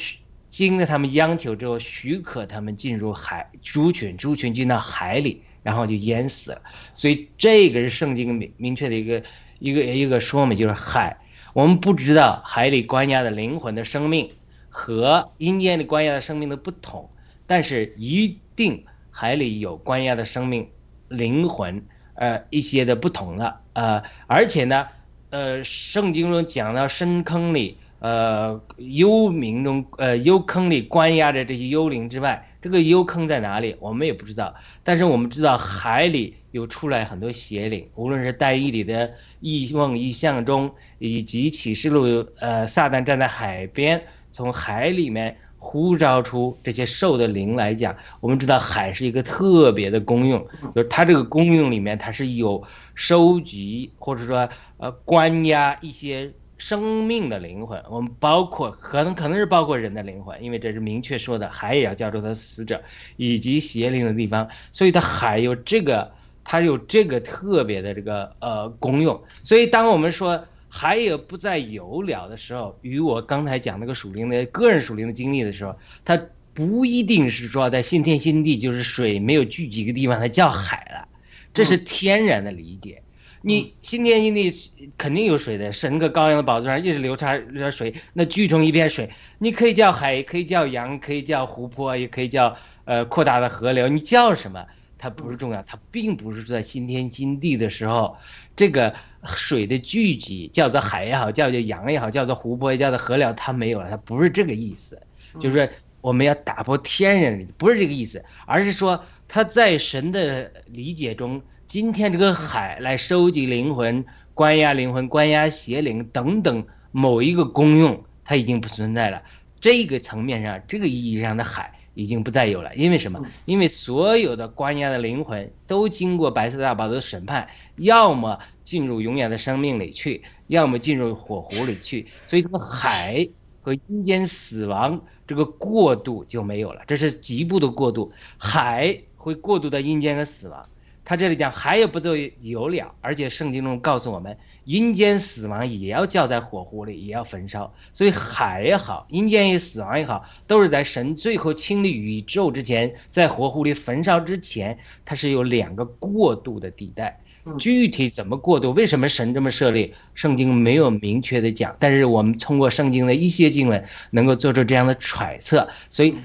[0.49, 6.61] 经了他们央求之后，许可他们进入海猪群，猪群进到海里，然后就淹死了。
[6.93, 9.23] 所以这个是圣经明明确的一个
[9.57, 11.17] 一个一个说明，就是海。
[11.53, 14.29] 我们不知道海里关押的灵魂的生命
[14.69, 17.09] 和阴间里关押的生命的不同，
[17.47, 20.69] 但是一定海里有关押的生命、
[21.07, 21.83] 灵魂，
[22.19, 24.85] 呃，一些的不同了，呃，而且呢，
[25.29, 34.53] 呃，圣经中讲到深坑里，呃，幽冥中，呃，幽坑里关押着这些幽灵之外，这个幽坑在哪里，我们也不知道。
[34.83, 52.63] 但是我们知道海里有出来很多邪灵，无论是在义里的异梦异象中，以及启示录，呃，撒旦站在海边，从海里面呼召出这些兽的灵来讲，我们知道海是一个特别的功用，就是它这个功用里面它是有
[52.95, 62.81] 收集或者说呃关押一些生命的灵魂，我们包括可能可能是包括人的灵魂，因为这是明确说的，海也要叫出它死者
[63.17, 66.09] 以及邪灵的地方，所以它海有这个
[66.43, 70.43] 它有这个特别的这个呃功用，所以当我们说。
[70.69, 76.19] 海也不再有了的时候，与我刚才讲那个属灵的个人属灵的经历的时候，它
[76.53, 81.07] 不一定是说在新天新地，就是水没有聚集的地方，它叫海了，
[81.53, 83.01] 这是天然的理解。
[83.41, 84.51] 你新天新地
[84.97, 92.53] 肯定有水的，神个羔羊的宝座上一直流插着水，那聚成一片水，你可以叫海，也可以叫洋，可以叫湖泊，也可以叫
[92.83, 94.65] 呃扩大的河流，你叫什么？
[94.97, 98.17] 它不是重要，它并不是在新天新地的时候，
[98.57, 98.93] 这个
[99.25, 105.01] 水的聚集叫做海也好，叫做洋也好，叫做湖泊也叫做河流，它没有了，它不是这个意思，
[105.39, 105.67] 就是说
[106.01, 119.21] 我们要打破天然的，不是这个意思，而是说它在神的理解中，今天这个海来收集灵魂、关押灵魂、关押邪灵等等某一个功用，它已经不存在了。
[119.59, 121.78] 这个层面上，这个意义上的海。
[121.99, 123.19] 已经不再有了，因为什么？
[123.43, 127.45] 因为所有的关押的灵魂都经过白色大宝的审判，
[127.75, 132.07] 要么进入永远的生命里去，要么进入火湖里去。
[132.25, 133.27] 所以这个海
[133.61, 138.13] 和阴间死亡这个过渡就没有了，这是局部的过渡。
[138.37, 140.65] 海会过渡到阴间和死亡。
[141.09, 147.73] 他这里讲还有不再有了，而且圣经中告诉我们，阴间死亡也要叫在火湖里，也要焚烧。
[147.93, 157.19] 所以海也好，阴间也死亡也好，都是在神最后清理宇宙之前，在火湖里焚烧之前，它是有两个过渡的地带。
[157.57, 158.71] 具体怎么过渡？
[158.73, 159.95] 为什么神这么设立？
[160.13, 165.67] 圣经没有明确的讲，但是我们通过圣经的一些经文，能够做出这样的揣测。
[165.89, 166.15] 所以，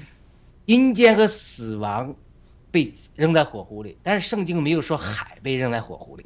[0.67, 2.15] 阴间和死亡。
[2.75, 6.25] 被扔在火湖里，但是圣经没有说海被扔在火湖里，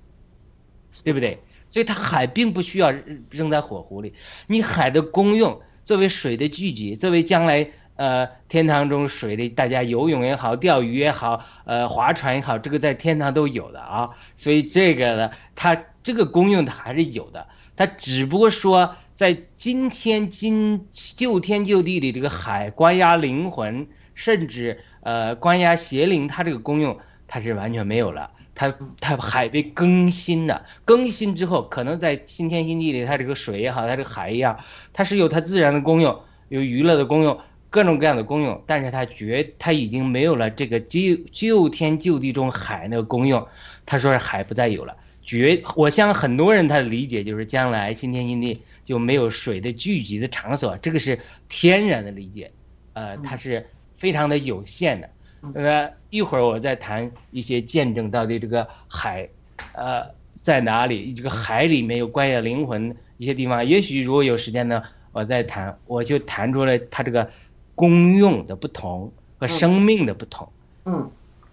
[1.04, 1.38] 对不对？
[1.70, 2.91] 所以它海并不需要
[3.30, 4.12] 扔在火湖里。
[4.47, 14.10] 你海的功用，作为水的聚集，作为将来呃天堂中水里大家游泳也好，钓鱼也好，呃划船也好，这个在天堂都有的啊。
[14.36, 17.47] 所以这个呢，它这个功用它还是有的。
[17.76, 24.80] 它只不过说在今天今旧天旧地里，这个海关押灵魂，甚至。
[25.02, 26.97] 呃，关押邪灵，它这个功用
[27.28, 34.58] 它是完全没有了，它它海被更新了，更新之后，可能在新天新地里，它这个水也好，它这个海一样，
[34.91, 36.20] 它是有它自然的功用，
[36.50, 37.39] 有娱乐的功用，
[37.70, 43.47] 各种各样的功用，但是它绝它已经没有了这个救救天救地中海那个功用，
[43.86, 44.95] 他说是海不再有了。
[45.22, 52.52] 绝，我相信很多人他的理解就是将来新天新地就没有水的聚集的场所，这个是天然的理解，
[52.93, 53.70] 呃，它是
[54.00, 55.10] 非常的有限的。
[55.54, 59.30] 那一会儿我再谈一些见证，到底这个海，
[59.74, 60.04] 呃，
[60.41, 61.14] 在哪里？
[61.14, 64.82] 这个海里面有关于灵魂一些地方，也许如果有时间呢，
[65.12, 67.30] 我再谈，我就谈出来它这个
[67.76, 70.52] 功用的不同和生命的不同。
[70.84, 71.10] 嗯，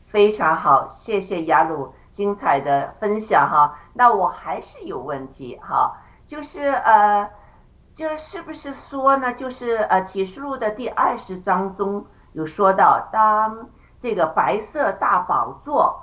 [0.07, 3.78] 非常好，谢谢雅鲁精彩的分享哈。
[3.92, 7.30] 那我还是有问题哈，就是呃，
[7.94, 9.32] 就是不是说呢？
[9.32, 12.05] 就是呃，启示录的第二十章中
[12.37, 16.03] 有说到，当这个白色大宝座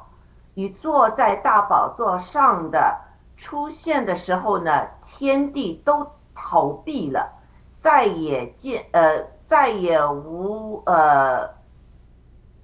[0.56, 3.02] 与坐在大宝座上的
[3.38, 7.32] 出现的时候呢，天地都逃避了，
[7.78, 11.52] 再也见呃，再也无呃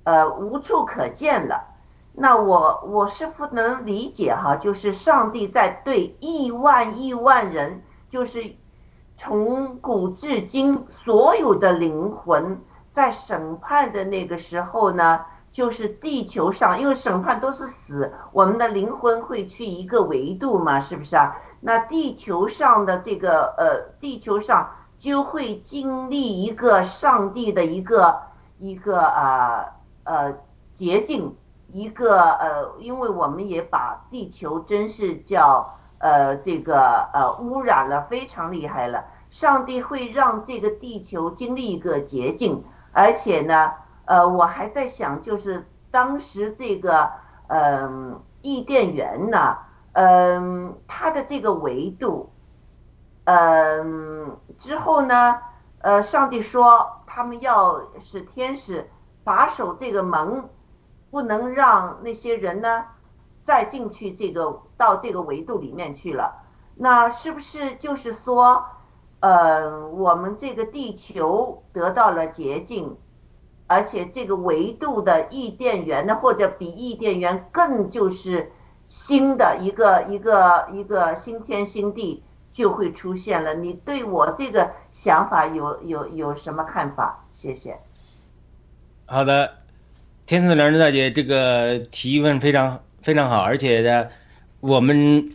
[0.03, 1.63] 呃无处可见了。
[2.11, 8.55] 那我我是不能理解哈，就是上帝在对亿万亿万人，就是
[9.15, 12.59] 从古至今所有的灵魂，
[12.91, 21.35] 在审判的那个时候呢，就是地球上，因为审判都是死，我们的灵魂会去一个维度嘛，是不是啊？
[21.61, 28.19] 那地球上的这个呃，地球上就会经历一个上帝的一个
[28.57, 29.65] 一个呃
[30.03, 30.33] 呃
[30.73, 31.35] 捷径。
[31.71, 39.05] 一个呃，因为我们也把地球真是叫呃这个呃污染了，非常厉害了。
[39.29, 42.63] 上帝会让这个地球经历一个捷径，
[43.00, 43.74] 而且呢，
[44.06, 47.10] 呃，我还在想，就是当时这个
[47.47, 49.58] 嗯伊甸园呢，
[49.93, 52.30] 嗯，它的这个维度，
[53.24, 55.39] 嗯，之后呢，
[55.80, 58.89] 呃，上帝说他们要使天使
[59.24, 60.50] 把守这个门。
[61.12, 62.86] 不能让那些人呢
[63.43, 66.43] 再进去这个到这个维度里面去了。
[66.76, 68.64] 那是不是就是说，
[69.20, 72.95] 呃，我们这个地球得到了洁净，
[73.67, 78.51] 而且这个维度的伊甸园呢，或者比伊甸园更就是
[78.88, 83.55] 新的一个一个一个新天新地就会出现了？
[83.55, 87.26] 你对我这个想法有有有什么看法？
[87.32, 87.80] 谢谢。
[89.05, 89.53] 好的。
[90.26, 94.07] 天赐良知大姐，这个提问非常非常好，而且呢，
[94.59, 95.28] 我们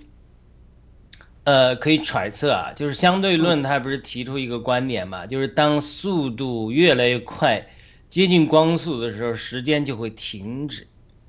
[1.44, 7.64] 呃可以揣测啊，就是相对论，它不是提出一个观点嘛，就是当速度越来越快，
[8.10, 10.86] 接近光速的时候，时间就会停止。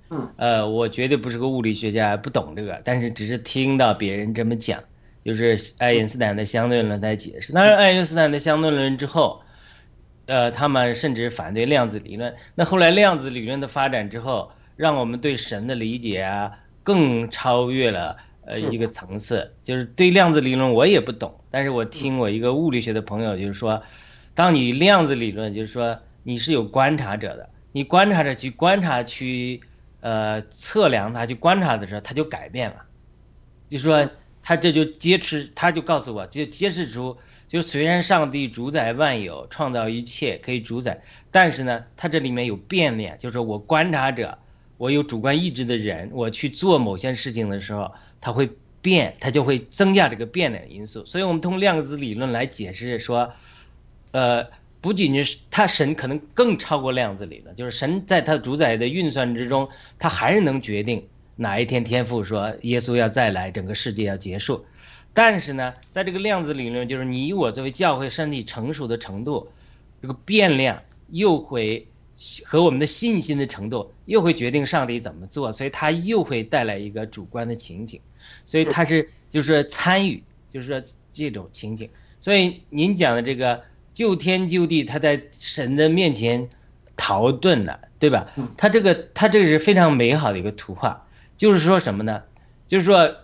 [0.10, 4.84] 嗯，呃，我绝对不是个物理学家，不懂这个，但是只是听到别人这么讲，
[5.24, 7.54] 就是爱因斯坦的相对论在解释。
[7.54, 9.42] 当然，爱因斯坦的相对论之后。
[10.28, 12.34] 呃，他们甚至反对量子理论。
[12.56, 16.52] 那后来量子理论的发展之后，让我们对神的理解啊，
[16.82, 19.52] 更超越了呃一个层次。
[19.64, 23.82] 就是对量子理论我也不懂，但是我听我一个物理学的朋友就是说，
[24.34, 29.62] 当你量子理论就是说你是有观察者的，你观察者去观察去
[30.02, 32.78] 呃测量它去观察的时候，它就改变了。
[33.70, 34.08] 就说
[34.42, 37.18] 他这就揭示，他就告诉我，就揭示出。
[37.48, 44.38] 就虽然上帝主宰万有，创造一切可以主宰，但是呢，它这里面有变面，就是我观察者，
[44.78, 47.92] 我有主观意志的人，我去做某些事情的时候，
[48.26, 48.50] 它会
[48.82, 51.06] 变，它就会增加这个变量因素。
[51.06, 53.32] 所以我们通过量子理论来解释说，
[54.14, 54.44] 呃，
[54.82, 59.70] 不仅仅是它神可能更超过量子理论，就是神在他主宰的运算之中，
[60.00, 61.06] 他还是能决定
[61.36, 64.66] 哪一天天父说耶稣要再来，整个世界要结束。
[65.14, 69.48] 但是呢，在这个量子理论，就是你我作为教会身体成熟的程度，
[70.02, 71.88] 这个变量又会
[72.44, 78.00] 和我们的信心的程度又会决定上帝怎么做，所以它又会带来一个主观的情景，
[78.46, 80.82] 所以他是就是说参与，就是说
[81.14, 81.90] 这种情景。
[82.20, 83.62] 所以您讲的这个
[83.94, 86.50] 就天就地，他在神的面前
[86.96, 88.28] 逃遁了，对吧？
[88.58, 91.08] 他这个他这个是非常美好的一个图画，
[91.38, 92.22] 就是说什么呢？
[92.68, 93.16] 就是说。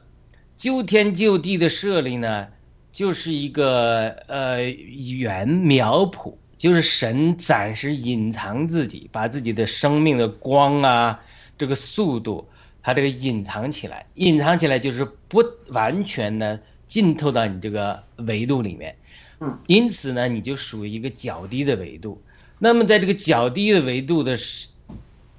[0.58, 2.48] 就天就地的设立呢，
[2.92, 11.20] 就是一个呃原苗圃，就是神暂时隐藏自己，把自己的生命的光啊，
[11.58, 12.48] 这个速度，
[12.82, 18.96] 它这个隐藏起来，隐藏起来就是不完全的浸透到你这个维度里面，
[19.40, 22.22] 嗯，因此呢，你就属于一个较低的维度。
[22.60, 24.38] 那么在这个较低的维度的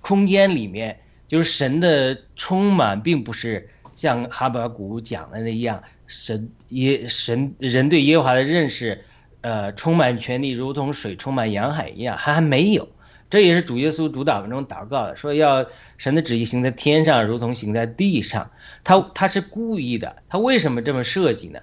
[0.00, 0.98] 空间里面。
[1.28, 9.02] 就是神的充满，并不是像哈巴谷讲的那样，神耶神人对耶和华的认识，
[9.40, 12.86] 呃，充满权力，如同水充满洋海一样，还还没有。
[13.32, 15.64] 这也是主耶稣主祷文中祷告的，说要
[15.96, 18.50] 神的旨意行在天上，如同行在地上。
[18.84, 21.58] 他他是故意的，他为什么这么设计呢？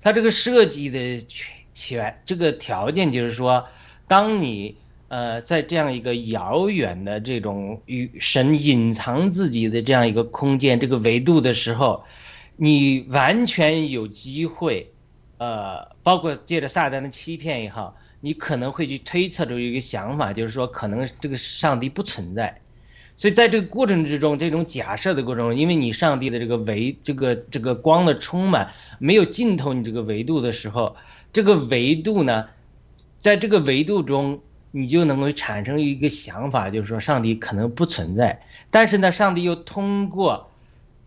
[0.00, 1.24] 他这个设计的
[1.72, 3.64] 全这个条件就是说，
[4.08, 12.02] 当你呃在这样一个遥远的这种与神隐藏自己的这样一个空间这个维度的时候，
[12.56, 14.92] 你完全有机会，
[15.38, 17.96] 呃，包括借着撒旦的欺骗也好。
[18.24, 22.56] 你可能会去推测出一个想法，就是说可能这个上帝不存在，
[23.16, 28.70] 所以在这个过程之中，这种假设的过程中，因为你上帝的这个维这个这个光的充满
[29.00, 30.94] 没有浸透你这个维度的时候，
[31.32, 32.46] 这个维度呢，
[33.18, 40.48] 在这个维度中，你就能够产生一个想法，就是说上帝可能不存在，但是呢，上帝又通过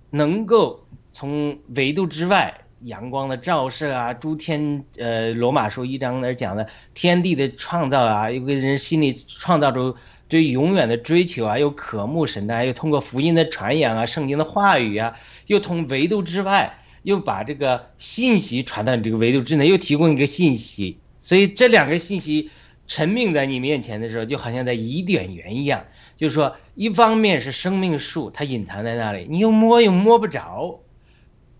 [0.10, 2.54] 能够从维度之外。
[2.86, 9.96] 阳光的照射啊，诸天，呃，罗马书一章那讲的天地的创造啊，一个人心里创造出
[10.28, 15.18] 对永远的追求啊，又渴慕神的，又通过福音的传扬啊，圣经的话语啊，
[15.48, 22.52] 又从维度之外，又把这个信息传到你这个维度之内，又提供一个信息，所以这两个信息
[22.86, 25.84] 陈明在你面前的时候，就好像在伊甸园一样，
[26.16, 30.82] 就是说，一方面是生命树，它隐藏在那里，你又摸又摸不着。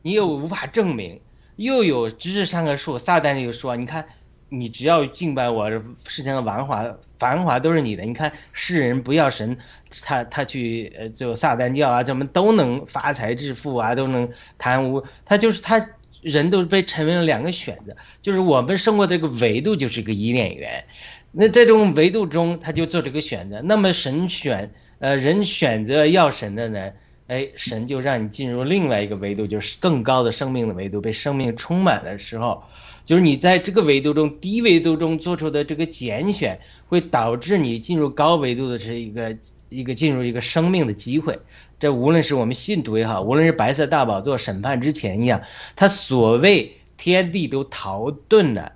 [0.06, 1.20] 你又无法证明，
[1.56, 4.06] 又有知识上个树，撒旦就说：“你看，
[4.50, 5.68] 你只要敬拜我，
[6.08, 6.86] 世间的繁华
[7.18, 8.06] 繁华都是你的。
[8.06, 9.58] 你看世人不要神，
[10.04, 14.30] 他他去呃就撒旦教啊，怎么都能发财致富啊，都能
[14.60, 15.04] 贪污。
[15.26, 15.84] 他就是他
[16.22, 20.86] 人都被成为了两个选择，就是我们生活这个维度就是个伊甸园，
[21.32, 23.60] 那在这种维度中他就做这个选择。
[23.64, 26.92] 那么神选呃人选择要神的呢？
[27.28, 32.62] 哎，神就让你进入另外一个维度，就是更高的生命的维度，被生命充满的时候，
[33.04, 39.36] 就是你在这个维度中低维度中做出的这个拣选，会导致你进入高维度的是一个
[39.70, 41.40] 一个进入一个生命的机会。
[41.80, 45.42] 这无论是我们信徒也好，无论是白色大宝座审判之前一样，
[45.76, 48.72] 他所谓天地都逃遁了，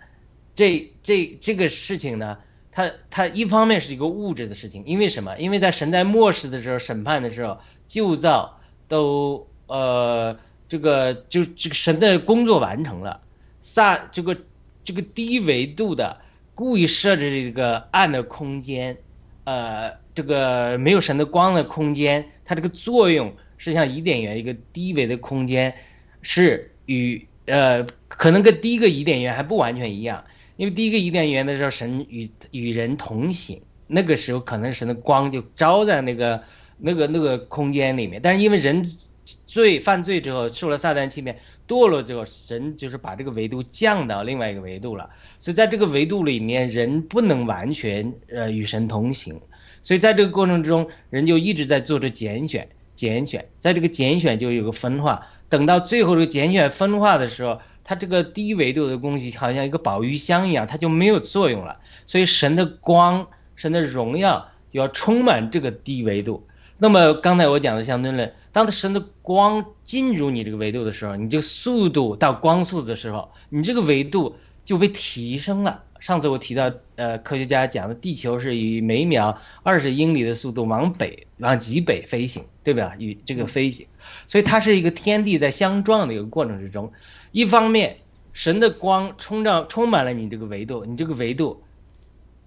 [0.55, 2.35] 这这这个事情呢，
[2.71, 5.37] 它它一方面是一个物质的事情，因为什么？
[5.37, 7.55] 因为在神在末世的时候审判的时候。
[7.89, 10.37] 旧造都呃，
[10.69, 13.19] 这个就这个神的工作完成了，
[13.61, 14.37] 萨这个
[14.85, 16.21] 这个低维度的
[16.55, 18.95] 故意设置这个暗的空间，
[19.43, 25.73] 呃，这个没有神的光的空间，它这个作用是像伊甸园一个低维的空间，
[26.21, 30.23] 是与呃可能跟第一个伊甸园还不完全一样，
[30.57, 36.43] 因为第一个伊甸园的时候神与与人同行，那个时候可能神的光就照在那个。
[36.79, 38.97] 那个那个空间里面，但是因为人
[39.45, 45.07] 罪犯罪之后受了撒旦欺骗堕落之后，神就是把这个维度降到另外一个维度了，
[45.39, 49.39] 所以在这个维度里面，人不能完全呃与神同行，
[49.83, 61.77] 所以在这个过程中，人就一直在做着拣选，拣选，在这个拣选就有个分化，等到最后这个拣选分化的时候，它这个低维度的东西好像一个保育箱一样，它就没有作用了，
[62.07, 66.47] 所以神的光、神的荣耀就要充满这个低维度。
[66.81, 75.83] 那么刚才我讲的相对论，当神的光进入你这个维度的时候，你这个速度到光速的时候，你这个维度就被提升了。
[75.99, 82.95] 上次我提到，呃，科学家讲的，地球是以每秒二十英里的速度往北、往极北飞行，对吧？
[82.97, 83.85] 与这个飞行，
[84.25, 86.89] 所以它是一个天地在相撞的一个过程之中。
[87.33, 87.97] 一方面，
[88.31, 91.61] 神的光充照充满了你这个维度，你这个维度，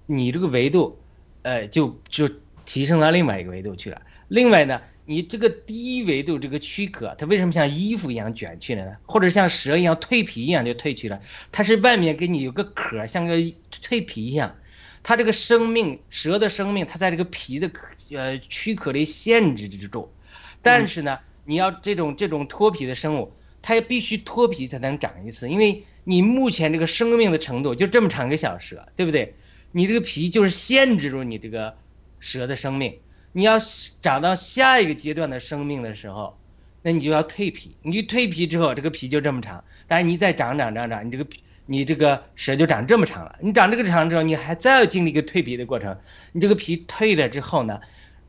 [0.07, 0.97] 你这个维度，
[1.43, 2.31] 呃，就就
[2.65, 4.01] 提升到另外一个维度去了。
[4.33, 8.97] 另外呢，你这个低维度这个躯壳，它为什么像衣服一样卷去了呢？
[9.05, 11.21] 或者像蛇一样蜕皮一样就褪去了？
[11.53, 14.57] 它是外面给你有个壳，像个蜕皮一样。
[15.03, 17.71] 它这个生命，蛇的生命，它在这个皮的
[18.13, 20.11] 呃躯壳里限制之住。
[20.63, 23.31] 但是呢，你要这种这种脱皮的生物，
[23.61, 29.35] 它也必须脱皮才能长一次，因为你目前这个生命的程度就这么长一个小蛇，对不对？
[29.73, 31.77] 你这个皮就是限制住你这个
[32.19, 32.97] 蛇的生命。
[33.33, 33.59] 你要
[34.01, 36.39] 长到下一个阶段的生命的时候，
[36.83, 37.75] 那你就要蜕皮。
[37.83, 39.65] 你蜕皮之后，这个皮就这么长。
[39.89, 43.37] 但是你再长长长长，你这个皮，你这个蛇就长这么长了。
[43.41, 45.97] 你长这个长之后，你还再要经历一个蜕皮的过程。
[46.33, 47.81] 你这个皮蜕了之后呢，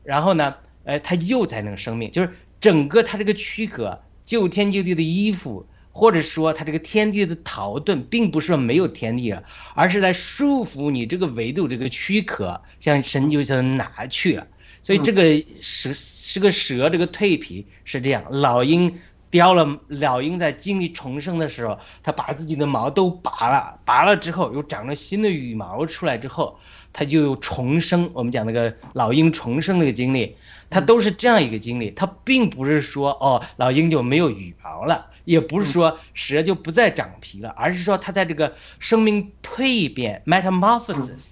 [0.02, 2.10] 然后呢，呃，它又才能生命。
[2.10, 2.30] 就是
[2.60, 9.42] 整个它这个躯壳，就天就地的衣服，或者说它这个天地的逃遁，并不是说没有天地了，
[9.74, 14.46] 而是在束缚你这个维度这个躯壳，像神就像拿去了。
[14.84, 15.22] 所以这个
[15.62, 18.22] 蛇是个蛇，这个蜕皮是这样。
[18.30, 18.98] 老鹰
[19.30, 26.58] 叼了，老鹰在经历重生的时候，它把自己的毛都拔了，拔了之后又长了新的羽毛出来之后，
[26.92, 28.10] 它就有重生。
[28.12, 30.36] 我们讲那个老鹰重生那个经历，
[30.68, 31.90] 它都是这样一个经历。
[31.92, 41.30] 它并不是说哦，老鹰就没有羽毛了，也不是说蛇就不再长皮了，而是说它在这个生命蜕变 （metamorphosis）。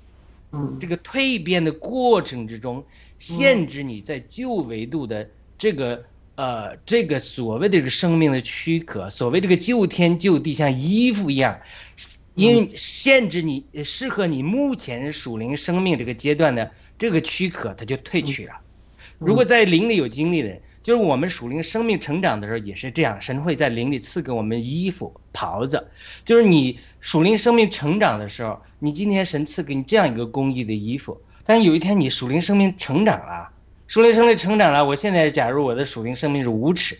[0.54, 2.84] 嗯这个蜕变的过程之中，
[3.22, 6.04] 限制你在旧维度的这个
[6.34, 11.56] 呃这个所谓的这个生命的躯壳，所谓这个旧天旧地像衣服一样，
[12.34, 16.68] 因为限制你呃适合你目前属灵生命这个阶段的
[16.98, 18.54] 这个躯壳，它就褪去了。
[19.18, 25.86] 如果在灵里有经历的人，就是我们属灵生命成长的时候也是这样，神会在灵里赐给我们衣服、袍子。
[26.24, 33.50] 就是你属灵生命成长的时候，你今天神赐给你这样一个公益的衣服，但有一天你属灵生命成长了，
[33.86, 36.98] 属灵生命成长了，我现在假如我的属灵生命是五尺，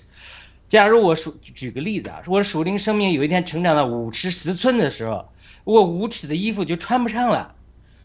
[0.68, 5.28] 假如我属举个例子啊，我属灵生命有一天成长到五尺十寸的时候，
[5.64, 7.55] 我五尺的衣服就穿不上了，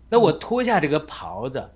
[0.09, 1.69] 那我脱下这个袍子。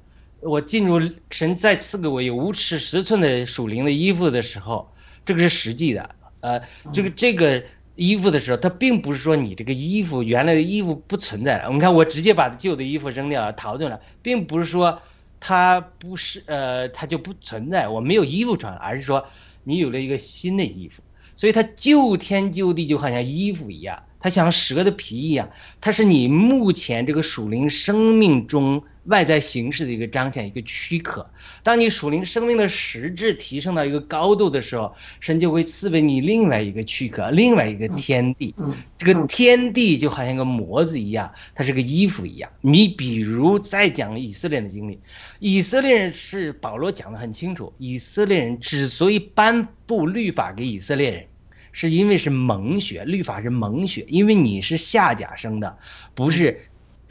[0.43, 0.99] 我进入
[1.29, 4.91] 神再赐给我有五尺十寸的属灵的衣服的时候，
[5.23, 6.15] 这个是实际的。
[6.39, 6.59] 呃，
[6.91, 7.63] 这个这个
[7.95, 11.69] 衣服的时候，它并不是说你这个衣服原来的衣服不存在了。
[11.71, 15.01] 你看，我直接把旧的衣服扔掉了，逃掉了，并不是说
[15.39, 19.25] 它不是呃它就不存在，我没有衣服穿，而是说
[19.63, 21.01] 你有了一个新的衣服。
[21.35, 31.27] 所以它旧天旧地就好像衣服一样，它像蛇的皮一样，它是你目前这个属灵生命中外在形式的一个彰显，一个躯壳。
[31.63, 38.53] 当你属灵生命的实质提升到一个高度的时候，神就会赐给你另外一个躯壳，另外一个天地。
[38.57, 42.51] 嗯这个天地就好像一个模子一样，它是个衣服一样。
[42.61, 44.99] 你比如再讲以色列的经历，
[45.39, 51.25] 以色列人是保罗讲的很清楚，以色列人之所以颁布律法给以色列人。
[51.73, 55.77] 是因为是蒙血，律法是蒙血，因为你是下甲生的，
[56.13, 56.59] 不是，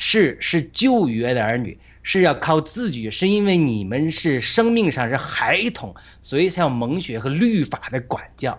[0.02, 8.58] 是是旧约的儿女，是要靠自己，是因为你们是生命上是孩童，所以才要蒙血和律法的管教。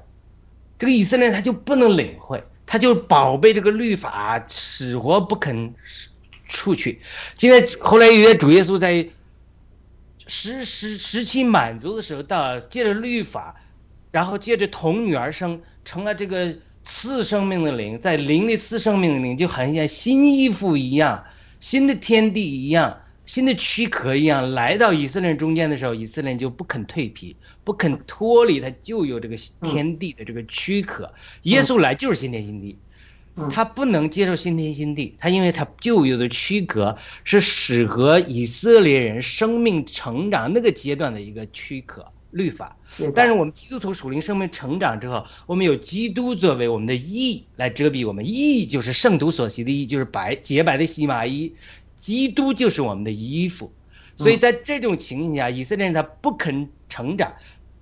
[0.77, 5.73] 这个以色列人他就不能领会，他就宝贝这个律法，死活不肯
[6.47, 7.01] 出去。
[7.35, 9.03] 现在后来有些主耶稣在
[10.27, 13.55] 时时时期满足的时候，到借着律法，
[14.11, 15.59] 然后借着童女而生。
[15.83, 21.23] 成了这个次生命的灵，在灵里次生命的灵，就好像新衣服一样，
[21.62, 31.14] 新的天地一样，新的躯壳一样，来到以色列人中间的时候，以色列人就不肯蜕皮，不肯脱离他旧有这个天地的这个躯壳。
[31.43, 32.78] 耶稣来就是新天新地，
[33.51, 42.12] 他不能接受新天新地，他因为他旧有的躯壳是适合以色列人生命成长那个阶段的一个躯壳。
[42.32, 42.77] 律法，
[43.13, 51.53] 但是我们基督徒属灵生命成长之后，我们有基督作为我们的义来遮蔽我们，义就是圣徒所习的义，就是白洁白的洗麻衣，
[51.97, 53.71] 基督就是我们的衣服，
[54.15, 57.34] 所以在这种情形下，以色列人他不肯成长，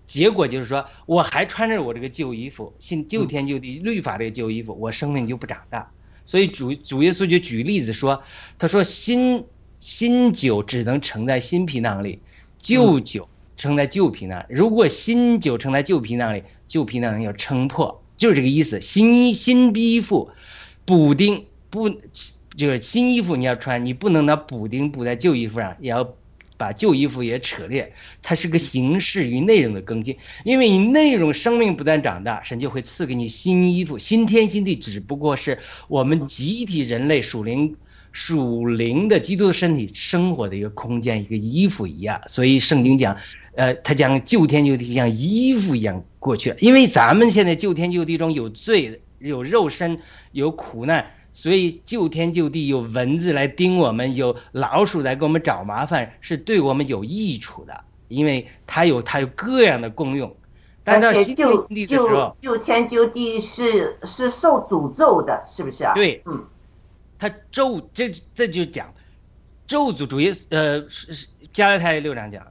[0.07, 5.91] 结果就是说我还穿着我这个旧衣服，信旧天旧地律法这个旧衣服，我生命就不长大，
[6.25, 8.23] 所以主主耶稣就举例子说，
[8.57, 9.45] 他说新
[9.79, 12.19] 新酒只能盛在新皮囊里，
[12.57, 13.29] 旧酒。
[13.59, 18.79] 撑在旧皮囊，如果新酒盛在旧皮囊里，旧皮囊要撑破，就是这个意思。
[18.79, 20.31] 新衣新衣服，
[20.85, 21.89] 补丁不
[22.55, 26.15] 就是新衣服你要穿，你不能拿补丁补在旧衣服上，也要
[26.55, 27.93] 把旧衣服也扯裂。
[28.23, 33.97] 它是个形式与内容的更新，因为你内容生命不断长大，神就会赐给你新衣服。
[33.97, 37.75] 新天新地只不过是我们集体人类属灵。
[38.11, 43.15] 属灵的基督的身体生活的一个空间，一个衣服一样，所以圣经讲，
[43.55, 46.55] 呃，他讲救天救地像衣服一样过去了。
[46.59, 49.99] 因为咱们现在救天救地中有罪、有肉身、
[50.31, 60.35] 有苦难，所以救天救地有蚊子来叮我们，有老鼠来给我们找麻烦，是对我们有益处的，因为它有它有各样的功用。
[60.83, 65.93] 但到新天新地的时候，旧天救地是是受诅咒的，是不是啊？
[65.93, 66.45] 对，嗯。
[67.21, 68.87] 他咒这这就讲
[69.67, 72.41] 咒诅主义呃是是加拉太六章讲，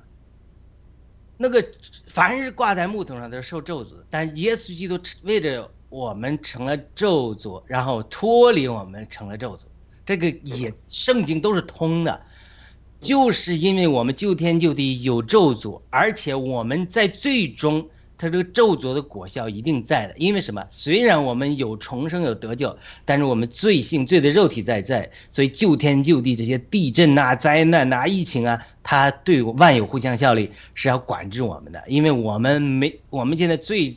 [1.40, 1.64] 那个
[2.08, 9.62] 凡是挂在木头上都是受咒诅，但耶稣基督为着我们成了咒诅，然后脱离我们成了咒诅，
[10.04, 12.20] 这个也圣经都是通的，
[12.98, 20.14] 就是因为我们救天救地有咒诅，而且我们在最终它这个咒诅的果效一定在的。
[20.18, 20.62] 因为什么？
[20.68, 31.82] 虽然我们有重生有得救，但是我们罪性罪的肉体在在，所以救天救地这些地震呐、灾难呐、疫情啊，它对万有互相效力是要管制我们的。
[31.86, 33.96] 因为我们没，我们现在最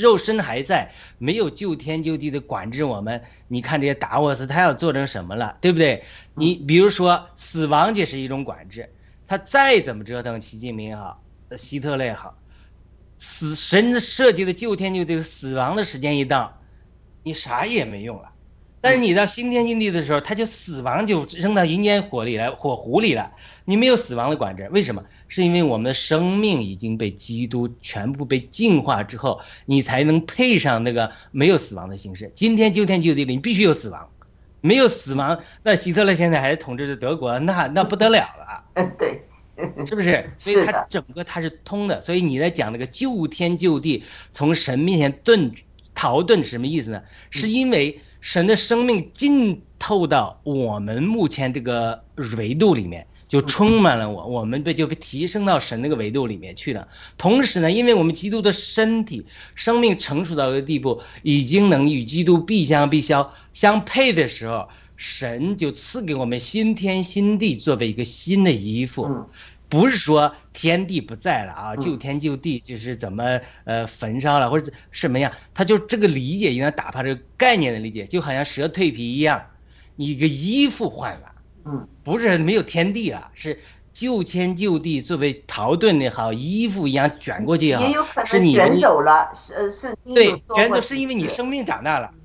[0.00, 3.20] 肉身还在，没有救天救地的管制我们。
[3.48, 6.04] 你看这些达沃斯，他要做成什么了，对不对？
[6.34, 8.88] 你比如说死亡就是一种管制，
[9.26, 12.36] 他再怎么折腾，习近平也好，呃希特勒也好，
[13.18, 16.60] 死神设计的救天救地，死亡的时间一到，
[17.22, 18.30] 你啥也没用了。
[18.78, 23.32] 但是你到新天新地的时候，他就死亡就扔到阴间火里来，火湖里了。
[23.64, 25.02] 你没有死亡的管制，为什么？
[25.26, 32.30] 是因为我们的生命已经被基督全部被净化之后，你才能配上那个没有死亡的形式。
[32.34, 34.08] 今天救天救地里，你必须有死亡，
[34.60, 38.64] 没有死亡，那希特勒现在还统治着德国，那那不得了了。
[38.74, 39.20] 嗯，对，
[39.86, 40.30] 是不是？
[40.38, 42.00] 所以它整个它是通的。
[42.00, 44.02] 所以你在讲那个救天救地，
[44.32, 45.52] 从神面前遁
[45.94, 47.02] 逃遁是什么意思呢？
[47.30, 52.04] 是因为神的生命浸透到我们目前这个
[52.36, 53.06] 维度里面。
[53.28, 56.86] 就充满了我，我们被就被提升到神那个维度里面去了。
[57.18, 59.26] 同时呢，因为我们基督的身体
[59.56, 69.06] 生命成熟到一个地步，已经能与基督必相必消相配的时候，神就赐给我们新天新地作为一个新的衣服。
[69.06, 69.26] 嗯
[69.68, 79.44] 不是说天地不在了啊，旧天旧地就是怎么呃焚烧了或者什么样，他就这个理解应该打破这个概念的理解，就好像蛇蜕皮一样，
[79.96, 81.32] 你一个衣服换了，
[81.64, 83.58] 嗯，不是没有天地了，是
[83.92, 92.08] 旧天旧地作为陶遁也好，衣服一样卷过去也好也有可，是你能卷走了，是呃圣经有对卷走是因为你生命长大了。
[92.12, 92.20] 嗯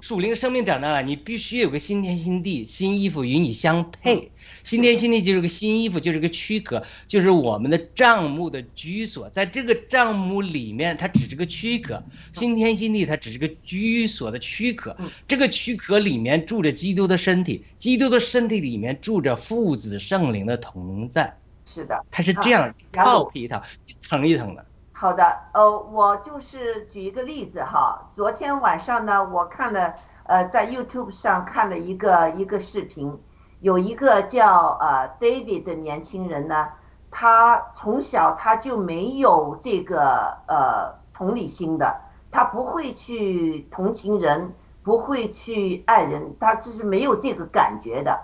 [0.00, 4.30] 属灵生命长大了，你必须有个新天新地，新衣服与你相配。
[4.62, 9.28] 新天新地就是个新衣服，就是个躯壳，就是我们的帐目的居所。
[9.28, 15.10] 在这个帐目里面，它只是个躯壳；新天新地，它只是个居所的躯壳嗯。
[15.28, 21.36] 这个躯壳里面住着基督的身体，基督的身体里面住着父子圣灵的同在。
[21.66, 22.02] 是的。
[22.10, 24.64] 它是这样套配一套，一层一层的。
[24.96, 28.08] 好的，呃，我就是举一个例子哈。
[28.12, 29.92] 昨天晚上呢，我看了，
[30.22, 33.20] 呃，在 YouTube 上看了一个一个视频，
[33.58, 36.68] 有一个叫呃 David 的年轻人呢，
[37.10, 48.20] 他从小他就没有这个呃同理心的，他不会去同情人，不会去爱人，他就是没有这个感觉的。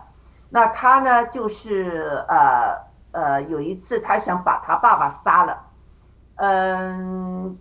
[0.48, 2.76] 那他呢，就是呃
[3.10, 5.66] 呃，有一次他想把他爸爸杀了。
[6.43, 7.59] 嗯，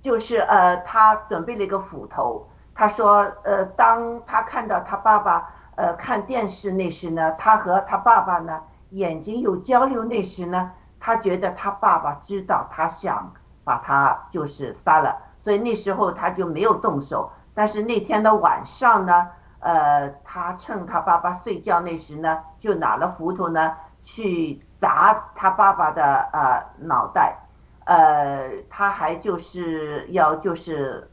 [0.00, 2.48] 就是呃，他准备了一个斧头。
[2.74, 13.30] 他说，呃，当他看到他爸爸呃看电视那时呢，他和他爸爸呢眼睛有交流那时呢，他觉得他爸爸知道他想
[13.64, 17.30] 把他就是杀了，所以那时候他就没有动手。
[17.52, 19.28] 但是那天的晚上呢，
[19.58, 27.36] 呃，他趁他爸爸睡觉那时呢，就拿了斧头呢去砸他爸爸的呃脑袋。
[27.90, 31.10] 呃，他还就是要就是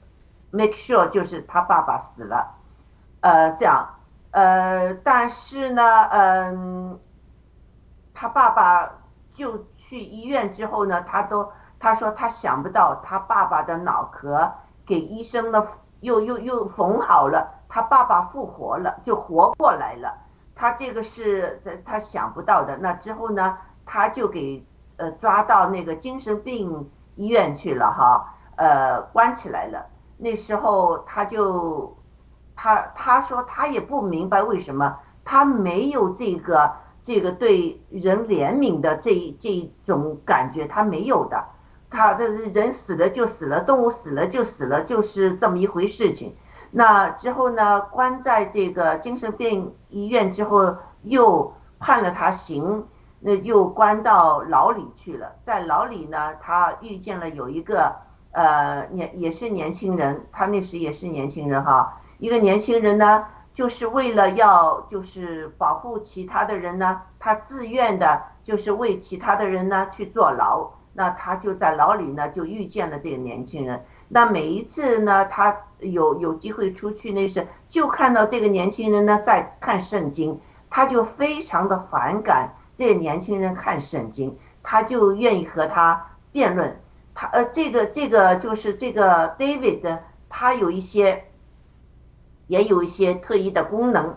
[0.51, 2.53] make sure 就是他爸爸死了，
[3.21, 3.95] 呃，这样，
[4.29, 6.99] 呃，但是呢，嗯，
[8.13, 8.87] 他爸爸
[9.31, 14.53] 就去医院之后呢，他都他说他想不到他爸爸的脑壳
[14.85, 15.67] 给医生呢
[16.01, 20.15] 又又又缝好了，他爸爸复活了，就活过来了，
[20.53, 22.77] 他这个是他想不到的。
[22.77, 24.63] 那之后呢，他就给
[24.97, 29.85] 呃抓到那个精神病医院去了哈，呃关起来了。
[30.17, 31.95] 那时候他就
[32.55, 41.43] 他他说他也不明白为什么他没有这个这个对人怜悯的这这种感觉，他没有的。
[41.89, 46.35] 他的人死了就死了，动物死了就死了，就是这么一回事情。
[46.69, 52.85] 那之后呢，关在这个精神病医院之后，又判了他刑。
[53.19, 57.95] 那又关到牢里去了，在牢里呢，他遇见了有一个
[58.31, 80.39] 呃年也是年轻人，他那时也是年轻人哈，一个年轻人呢，就是为了要就是保护其他的人呢，他自愿的就是为其他的人呢去坐牢，那他就在牢里呢就遇见了这个年轻人，那每一次呢，他有有机会出去那是就看到这个年轻人呢在看圣经，
[80.69, 82.53] 他就非常的反感。
[82.77, 86.79] 这个年轻人看圣经，他就愿意和他辩论。
[87.15, 89.99] 他呃，这个这个就是这个 David，
[90.29, 91.25] 他有一些，
[92.45, 94.15] 也有一些特异的功能，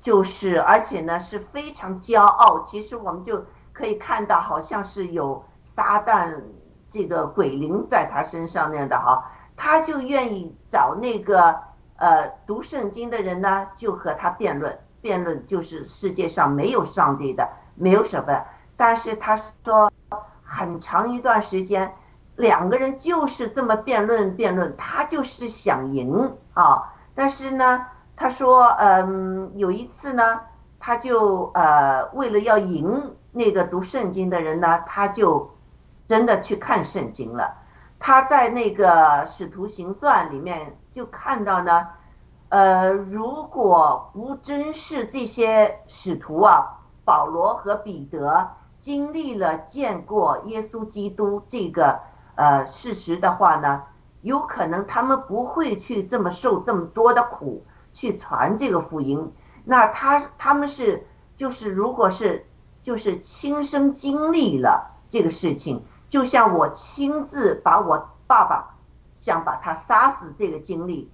[0.00, 2.62] 就是而且呢是非常骄傲。
[2.64, 3.42] 其实我们就
[3.72, 6.42] 可以看到，好像是有撒旦
[6.90, 9.24] 这个鬼灵在他身上那样的哈，
[9.56, 11.58] 他就愿意找那个
[11.96, 18.44] 呃读圣经的人呢，就和他辩论，辩论就是世界上没有上帝的，没有什么。
[18.76, 19.90] 但是他说，
[20.42, 21.94] 很长一段时间，
[22.36, 26.92] 两个人就是这么辩论辩论，他就是想赢啊。
[27.14, 30.40] 但是呢，他说，嗯，有一次呢，
[30.80, 35.48] 他就呃为了要赢那个读圣经的人呢，他就
[36.08, 37.54] 真的去看圣经了。
[37.98, 38.88] 他在那个
[39.26, 41.86] 《使徒行传》里面就看到呢，
[42.48, 46.66] 呃，如果不真是这些使徒啊，
[47.04, 48.50] 保罗和彼得
[48.80, 52.00] 经历了见过耶稣基督这个
[52.34, 53.82] 呃事实的话呢，
[54.20, 59.32] 有可能他们不会去这么受这么多的苦去传这个福音。
[59.64, 62.46] 那他他们是就是如果是
[62.82, 68.74] 就是亲身经历了这个事情，就像我亲自把我爸爸
[69.14, 71.08] 想把他杀死这个经历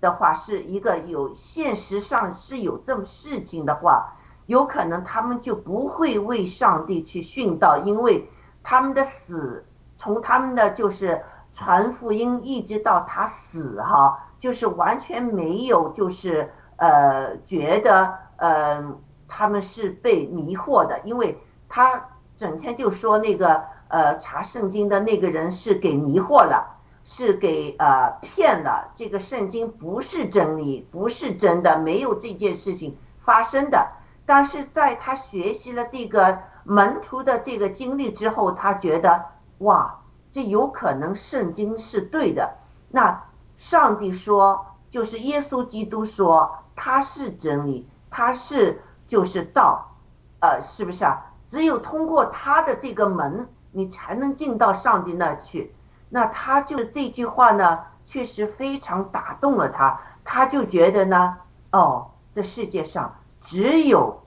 [0.00, 4.16] 的话，是一个有现实上是有这么事情的话，
[4.52, 8.28] 有可能他们就不会为上帝去殉道，因为
[8.62, 9.64] 他们的死
[9.96, 11.20] 从他们的就是
[11.52, 18.94] 传福音一直到他死哈，就是完全没有就是呃觉得呃
[19.26, 26.68] 他们是被迷惑的，因为他整天就说那个呃查圣经的那个人是给迷惑了。
[27.04, 33.90] 是给呃骗了，这个圣经不是真理，不是真的，没有这件事情发生的。
[34.24, 39.24] 但是在他学习了这个门徒的这个经历之后，他觉得
[39.58, 40.00] 哇，
[40.30, 42.54] 这有可能圣经是对的。
[42.88, 43.24] 那
[43.56, 49.90] 上帝说，就是耶稣基督说他是真理，他是就是道，
[50.40, 51.26] 呃，是不是啊？
[51.48, 55.74] 只有通过他的这个门，你才能进到上帝那去。
[56.08, 60.00] 那他就这句话呢，确实非常打动了他。
[60.24, 61.36] 他就觉得呢，
[61.72, 64.22] 哦，这世界上只有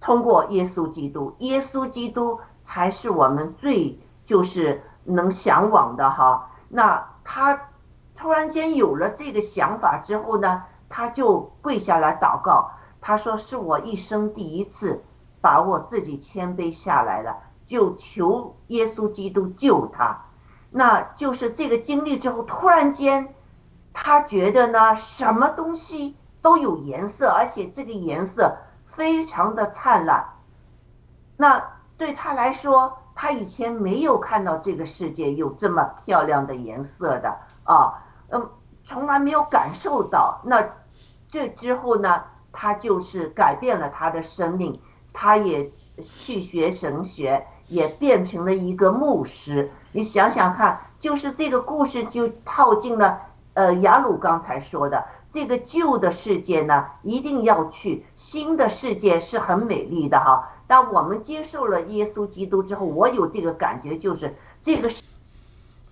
[0.00, 6.50] 通过耶稣基督，耶稣基督才是我们最就是能向往的哈。
[6.68, 7.68] 那他
[8.14, 12.70] 突然间有了这个想法之后呢，他就跪下来祷告。
[13.00, 15.04] 他说：“是我一生第一次
[15.40, 20.24] 把我自己谦卑下来了，就求耶稣基督救他。”
[20.70, 23.34] 那就是这个经历之后，突然间，
[23.92, 30.26] 他觉得呢，什么东西都有颜色，而且这个颜色非常的灿烂。
[31.36, 31.62] 那
[31.96, 37.92] 对他来说，他以前没有看到这个世界有这么漂亮的颜色的啊，
[38.30, 38.50] 嗯，
[38.84, 40.40] 从来没有感受到。
[40.44, 40.64] 那
[41.28, 42.22] 这之后呢，
[42.52, 44.80] 他就是改变了他的生命，
[45.12, 45.70] 他也
[46.04, 49.70] 去学神学，也变成了一个牧师。
[49.92, 53.20] 你想想看，就是这个故事就套进了，
[53.54, 60.50] 呃，雅鲁刚才说的这个旧的世界呢，一定要去新的世界是很美丽的哈。
[60.66, 64.88] 当我们接受了耶稣基督之后，我有这个感觉，就是这个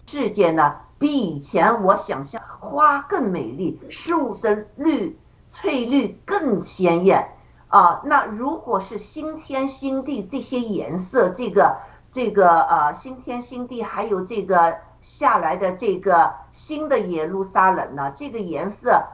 [0.06, 5.18] 世界呢，比以前我想象花更美丽，树的绿
[5.50, 7.28] 翠绿更鲜艳
[7.68, 8.00] 啊。
[8.04, 11.76] 那如果是新天新地这些颜色，这个。
[12.12, 19.04] 这个呃，新天新地，还有这个下来的这个新的耶路撒冷呢，这个颜色，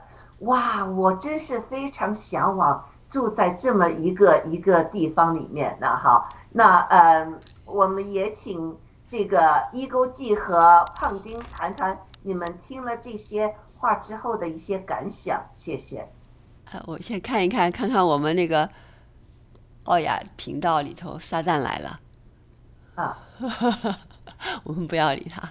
[0.42, 6.28] 哇，我真是非常向往住在这么一个一个地方里面的哈。
[6.50, 7.32] 那呃，
[7.64, 8.76] 我们也请
[9.08, 16.08] 这个一勾记和胖丁谈谈你们听了这些话之后的一些感想，谢谢。
[16.70, 18.68] 呃，我先看一看，看看我们那个
[19.84, 22.00] 奥雅频道里头，撒旦来了。
[22.94, 23.18] 啊，
[24.64, 25.48] 我们不要理他。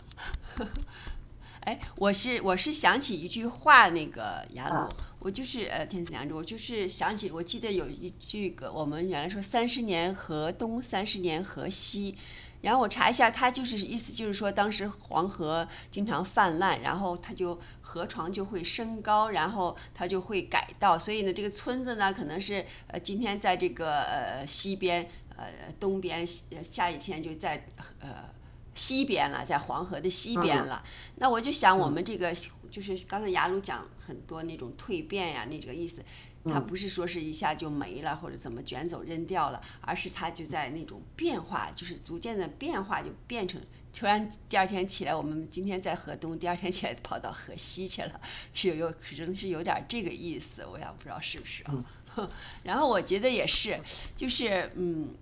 [1.61, 4.89] 哎，我是我是想起一句话，那个雅鲁，
[5.19, 12.17] 我就是呃天赐良知，我就是想起，我记得有一句个，我们原来说三十年河东，三十年河西。
[12.61, 25.09] 然后我查一下，它就是意思就是说，当时黄河经常泛滥，然后它就河床就会升高，然后它就会改道，所以呢，这个村子呢，可能是呃今天在这个呃西边。
[25.37, 25.47] 呃，
[25.79, 27.65] 东边下一天就在
[27.99, 28.29] 呃
[28.73, 30.83] 西边了，在黄河的西边了。
[31.15, 32.33] 那我就想，我们这个
[32.69, 36.01] 就是刚才雅鲁讲很多那种蜕变呀，那这个意思，
[36.45, 43.61] 它不是说是一下就没了或者怎么卷走扔掉了，而是它就在那种变化，就是逐渐的变化，就变成
[43.93, 48.21] 突然第二天起来，我们今天在河东，第二天起来跑到河西去了，
[48.53, 51.85] 是有有可能是有点这个意思，我也不知道是不是啊。
[52.63, 53.77] 然后我觉得也是，
[54.15, 55.13] 就是嗯。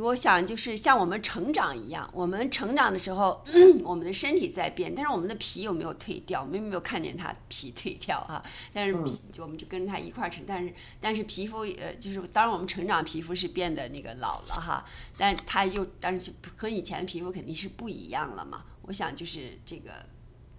[0.00, 3.44] 我想就是像我们成长一样，我们成长的时候，
[3.82, 6.42] 我们的身体在变，但是我们的皮有没有退掉？
[6.42, 8.44] 我们有没有看见它皮退掉啊？
[8.72, 14.84] 但是皮我们就跟着它一块儿成，但是但是皮肤呃，就是当然我们成长皮肤是变得那个老了哈，
[15.16, 18.64] 但它又但是就和以前的皮肤肯定是不一样了嘛。
[18.82, 19.90] 我想就是这个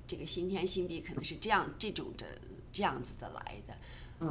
[0.08, 2.26] 这个新天新地可能是这样这种的
[2.72, 3.76] 这样子的来的。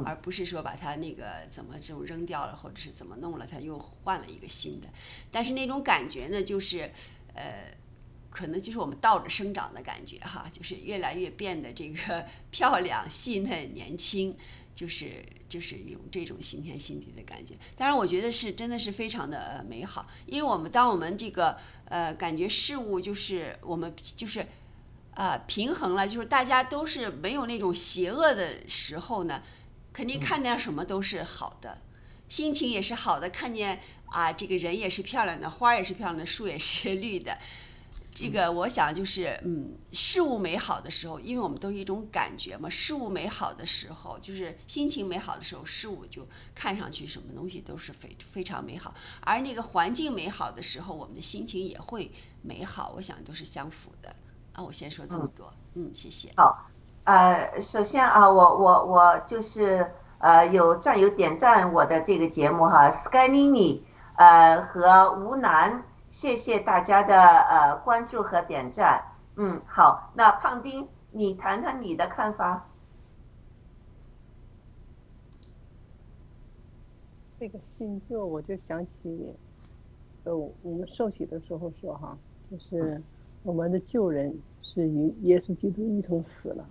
[0.03, 4.87] 而不是说把它那个怎么就扔掉了，或者是怎么弄了，它又换了一个新的。
[5.31, 6.91] 但是那种感觉呢，就是，
[7.33, 7.71] 呃，
[8.31, 14.35] 可能就是我们倒着生长的感觉哈，就是越来越变得这个 漂亮、细嫩、年轻，
[14.73, 17.53] 就是就是有这种新天新地的感觉。
[17.77, 24.45] 当然，我觉得是真的是非常的美好，因为我们当我们这个呃感觉事物就是我们就是。
[25.17, 29.41] 啊、平衡了，就是大家都是没有那种邪恶的时候呢，
[29.95, 31.81] 肯定看见什么都是好的，
[32.27, 37.37] 心情也是好的，看见啊这个人也是漂亮的，花也是漂亮的，树也是绿的。
[38.13, 48.93] 这个我想就是，嗯，事物美好的时候，因为我们都是一种感觉嘛，事物美好的时候，就是心情美好的时候，事物就看上去什么东西都是非非常美好。
[49.21, 54.13] 而那个环境美好的时候，我们的心情也会美好，我想都是相符的。
[54.51, 56.33] 啊，我先说这么多，嗯，谢谢。
[56.35, 56.69] 好，
[57.05, 63.81] 呃，首先啊，我我我就是呃有战友点赞我的这个节目哈，Sky Nini，
[64.15, 69.03] 呃和吴楠，谢谢大家的呃关注和点赞。
[69.35, 72.65] 嗯，好，那胖丁，你谈谈你的看法。
[77.39, 79.35] 这个新旧，我就想起，
[80.23, 82.17] 呃，我们受洗的时候说哈，
[82.49, 82.99] 就是
[83.43, 86.65] 我们的旧人是与耶稣基督一同死了，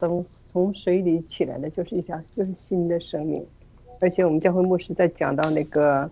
[0.00, 3.44] 等从水里起来的，就是一条就是新的生命。
[4.00, 6.10] 而且我们教会牧师在讲到那个，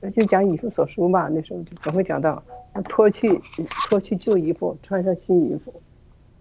[0.00, 2.42] 呃，就讲以父所书嘛，那时候就总会讲到，
[2.74, 3.40] 要脱去
[3.88, 5.74] 脱去旧衣服，穿上新衣服。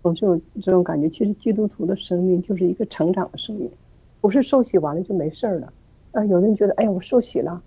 [0.04, 3.68] 有这种这种感觉，其实基督徒的生命就是一个成长的生命，
[4.22, 5.74] 不是受洗完了就没事儿了。
[6.12, 7.60] 啊，有人觉得，哎呀，我受洗了，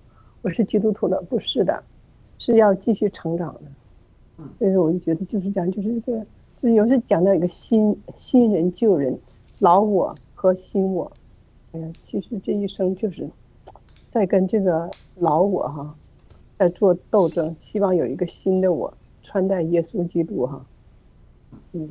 [0.43, 1.83] 我是基督徒了，不是的，
[2.39, 4.45] 是要继续成长的。
[4.57, 6.24] 所以说，我就觉得就是讲，就是这个，
[6.61, 9.19] 有时讲到一个新新人旧人，
[9.61, 11.11] 老我和新我。
[11.73, 13.29] 哎呀，其实这一生就是
[14.11, 15.95] 在跟这个老我哈，
[16.59, 18.93] 在做斗争，希望有一个新的我，
[19.23, 20.65] 穿戴耶稣基督哈。
[21.73, 21.91] 嗯，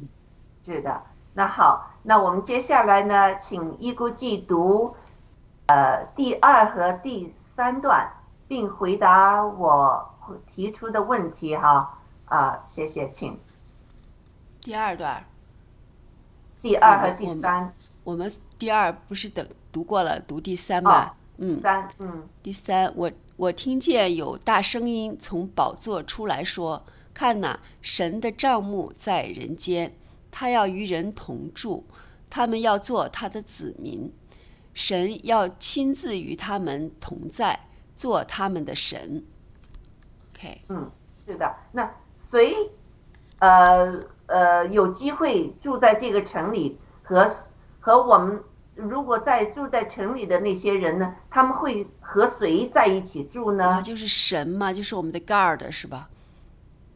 [0.65, 1.01] 是的，
[1.33, 4.95] 那好，那我们接下来呢，请一姑记读
[5.67, 8.11] 呃第二和第三段，
[8.47, 10.09] 并回答我
[10.45, 11.99] 提出的问题哈。
[12.25, 13.39] 啊，谢谢，请
[14.67, 15.25] 第二段，
[16.61, 21.15] 第二和第三，我们第二不是等读过了，读第三吧？
[21.37, 29.95] 嗯，三，嗯第三，我我听见有大声音从宝座出来说：“看哪，神的帐幕在人间，
[30.29, 31.85] 他要与人同住，
[32.29, 34.13] 他们要做他的子民，
[34.73, 37.57] 神要亲自与他们同在，
[37.95, 39.23] 做他们的神。
[40.35, 40.91] ”OK，嗯，
[41.25, 41.55] 是的。
[41.71, 41.89] 那
[42.29, 42.53] 谁
[43.39, 47.29] 呃呃有机会住在这个城里和
[47.79, 48.41] 和我们
[48.75, 53.65] 如果在住在城里的那些人呢，他们会和谁在一起住呢？
[53.65, 56.07] 啊，就是神嘛，就是我们的 guard 是吧？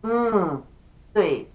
[0.03, 0.61] 嗯，
[1.13, 1.49] 对，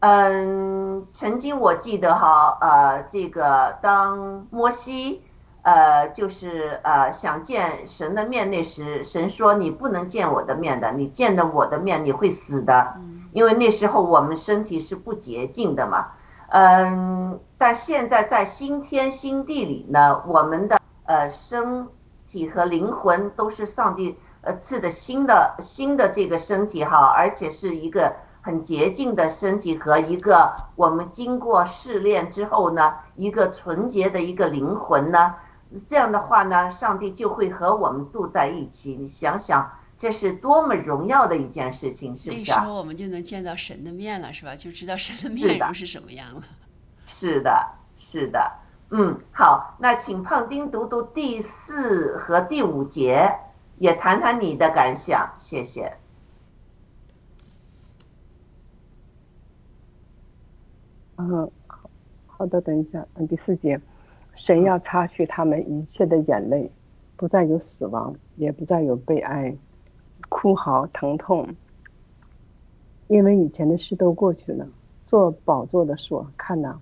[0.00, 5.22] 嗯，曾经我记得哈，呃，这个当摩西，
[5.62, 12.94] 呃，就是呃想见神的面那时，神说你不能见我的面的，你见了我的面你会死的，
[13.32, 16.08] 因为那时候我们身体是不洁净的嘛，
[16.48, 21.86] 嗯，但现在在新天新地里呢，我们的呃身
[22.26, 35.34] 体和灵魂都是上帝呃赐的新的新的这个身体哈，而且是一个很洁净的身体和一个我们经过试炼之后呢，一个纯洁的一个灵魂呢，
[35.88, 38.96] 这样的话呢，上帝就会和我们住在一起。
[38.96, 39.70] 你想想，
[40.00, 42.56] 这是多么荣耀的一件事情，是不是啊？
[42.56, 44.56] 那时候我们就能见到神的面了，是吧？
[44.56, 46.42] 就知道神的面容是什么样了。
[47.04, 48.50] 是的，是的，
[48.88, 53.30] 嗯，好，那请胖丁读读第四和第五节，
[53.76, 55.92] 也谈谈你的感想，谢谢。
[61.18, 61.90] 嗯，好
[62.26, 63.78] 好的，等一下，嗯，第四节，
[64.34, 66.72] 神要擦去他们一切的眼泪，
[67.16, 69.54] 不再有死亡，也不再有悲哀、
[70.30, 71.46] 哭嚎、疼痛，
[73.08, 74.66] 因为以前的事都过去了。
[75.04, 76.78] 做宝座的说：“看呐，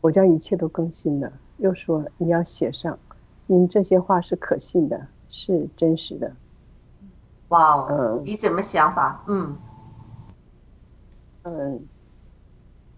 [0.00, 2.98] 我将一切都更新了。”又说：“你要写上，
[3.46, 6.32] 因这些话是可信的，是真实的。”
[7.48, 9.22] 哇哦，嗯你怎么想法？
[9.28, 9.56] 嗯
[11.42, 11.80] 嗯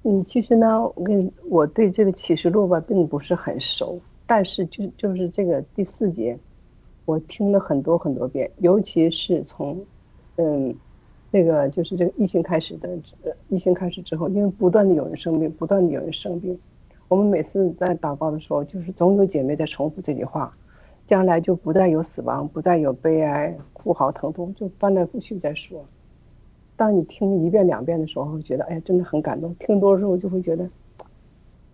[0.04, 6.38] 嗯，其实呢，我跟你我对这个启示录吧并不是很熟，但是就就是这个第四节，
[7.04, 9.84] 我听了很多很多遍，尤其是从
[10.36, 10.74] 嗯
[11.30, 12.96] 那个就是这个疫情开始的
[13.48, 16.58] 疫情开始之后，因为不断的有人生病，不断的有人生病，
[17.08, 20.54] 我们每次在祷告的时候，就是总有姐妹在重复这句话，
[21.06, 25.84] 将来就不再有死亡，不再有悲哀、哭嚎、疼痛，就翻来覆去在说。
[26.76, 30.68] 当你听一遍两遍的时候，会觉得哎呀，真的很感动；听多了之后就会觉得，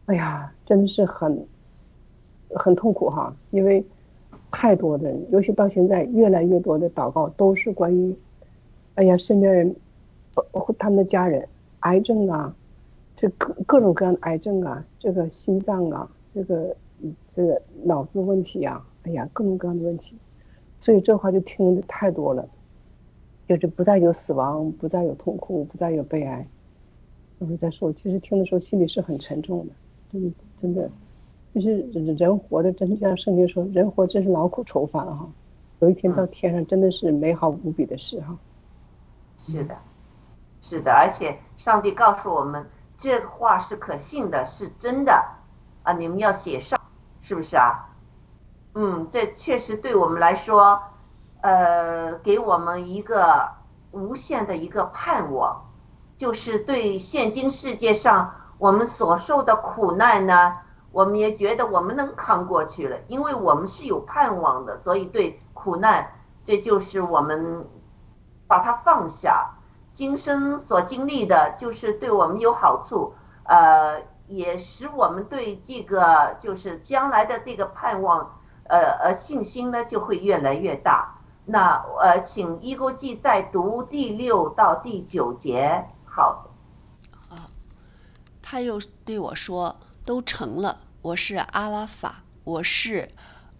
[0.06, 1.46] 哎呀，真的是很
[2.54, 3.84] 很痛苦哈，因为
[4.50, 8.16] 太多的人，尤其到现在越来越多的祷告都是关于，
[8.94, 9.74] 哎呀，身边人，
[10.34, 11.48] 包括他们的家人，
[11.80, 12.54] 癌症啊，
[13.16, 16.76] 这各各种各样的癌症啊，这个心脏啊，这个
[17.26, 20.16] 这个脑子问题啊，哎呀，各种各样的问题，
[20.80, 22.48] 所以这话就听的太多了。
[23.46, 26.46] 就是不再有死亡，不再有痛苦，不再有悲哀。
[27.38, 29.72] 我就在说，其实听的时候心里是很沉重的，
[30.12, 30.90] 真的真的，
[31.54, 35.26] 就是人人活的，真像圣经说，人活真是劳苦愁烦哈。
[35.80, 38.36] 有一天到天上，真的是美好无比的事哈。
[39.36, 39.76] 是的，
[40.60, 42.66] 是的，而且上帝告诉我们，
[42.96, 45.24] 这话是可信的，是真的
[45.84, 45.92] 啊！
[45.92, 46.78] 你们要写上，
[47.22, 47.88] 是不是啊？
[48.74, 50.80] 嗯，这确实对我们来说，
[51.40, 53.48] 呃，给我们一个
[53.92, 55.70] 无限的一个盼望，
[56.16, 60.56] 就是对现今世界上我们所受的苦难呢，
[60.90, 66.10] 我们也觉得我们能扛过去了，因为我们是有盼望的，所以对苦难，
[66.44, 67.66] 这就是我们
[68.46, 69.54] 把它放下。
[69.92, 73.12] 今生所经历的，就是对我们有好处，
[73.42, 78.38] 呃，也使我们对这个就是将来的这个盼望，
[78.68, 81.18] 呃呃信心呢就会越来越大。
[81.44, 85.84] 那呃，请一勾记再读第六到第九节。
[86.04, 86.46] 好，
[88.40, 89.74] 他又对我说
[90.08, 93.10] ：“都成了，我是阿拉法，我是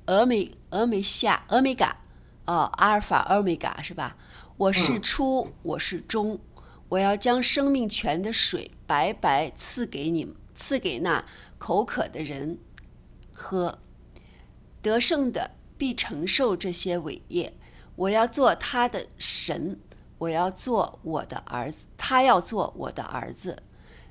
[0.07, 1.99] 俄美俄美夏俄美嘎，
[2.47, 4.17] 哦，阿尔法欧米伽是吧？
[4.57, 6.41] 我是嗯初，我是终，
[6.89, 11.23] 我要将生命泉的水白白赐给你们，赐给那
[11.59, 12.59] 口渴的人
[13.31, 13.79] 喝。
[14.81, 17.53] 得胜的必承受这些伟业，
[17.95, 19.79] 我要做他的神，
[20.17, 23.63] 我要做我的儿子，他要做我的儿子。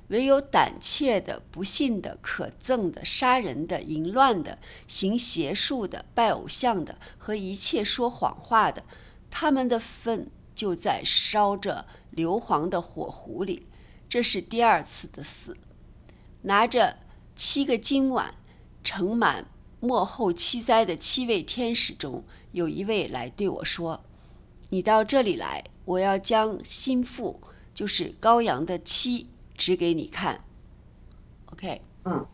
[0.08, 8.84] 唯有胆怯的、不信的、可憎的、杀人的、淫乱的、行邪术的、拜偶像的和一切说谎话的，
[9.30, 13.66] 他们的粪就在烧着硫磺的火壶里。
[14.08, 15.56] 这是第二次的死。
[16.42, 16.96] 拿着
[17.36, 18.34] 七个金碗
[18.82, 19.46] 盛满
[19.80, 24.02] 末后七灾的七位天使中，有一位来对我说
[24.70, 27.40] ：“你到这里来，我要将心腹，
[27.74, 29.28] 就是羔羊的妻，
[29.58, 30.40] 指给你看。”
[31.52, 32.24] OK，嗯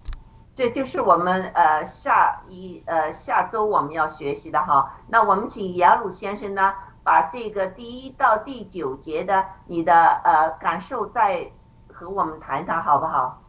[0.54, 4.94] 这就是我们呃下一呃下周我们要学习的哈。
[5.08, 6.72] 那我们请雅鲁先生呢，
[7.02, 9.92] 把这个第一到第九节的你的
[10.22, 11.50] 呃感受再
[11.92, 13.42] 和我们谈谈，好不好？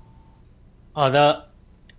[0.94, 1.50] 好的，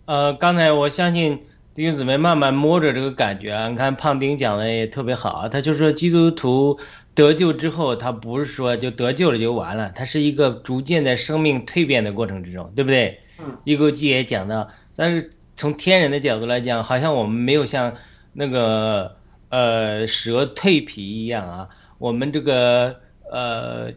[0.06, 6.80] 呃，刚才我相信弟兄姊妹慢慢摸着这个感觉啊，你看胖丁讲的也特别好啊，他就说基督徒
[7.16, 13.18] 得救之后，他不是说就得救了就完了，他是一个逐渐在生命蜕变的过程之中，对不对？
[13.38, 17.94] 嗯，一勾记也讲到，但是从天人的角度来讲，好像我们没有像
[18.34, 19.16] 那个
[19.48, 23.90] 呃蛇蜕皮一样啊，我们这个呃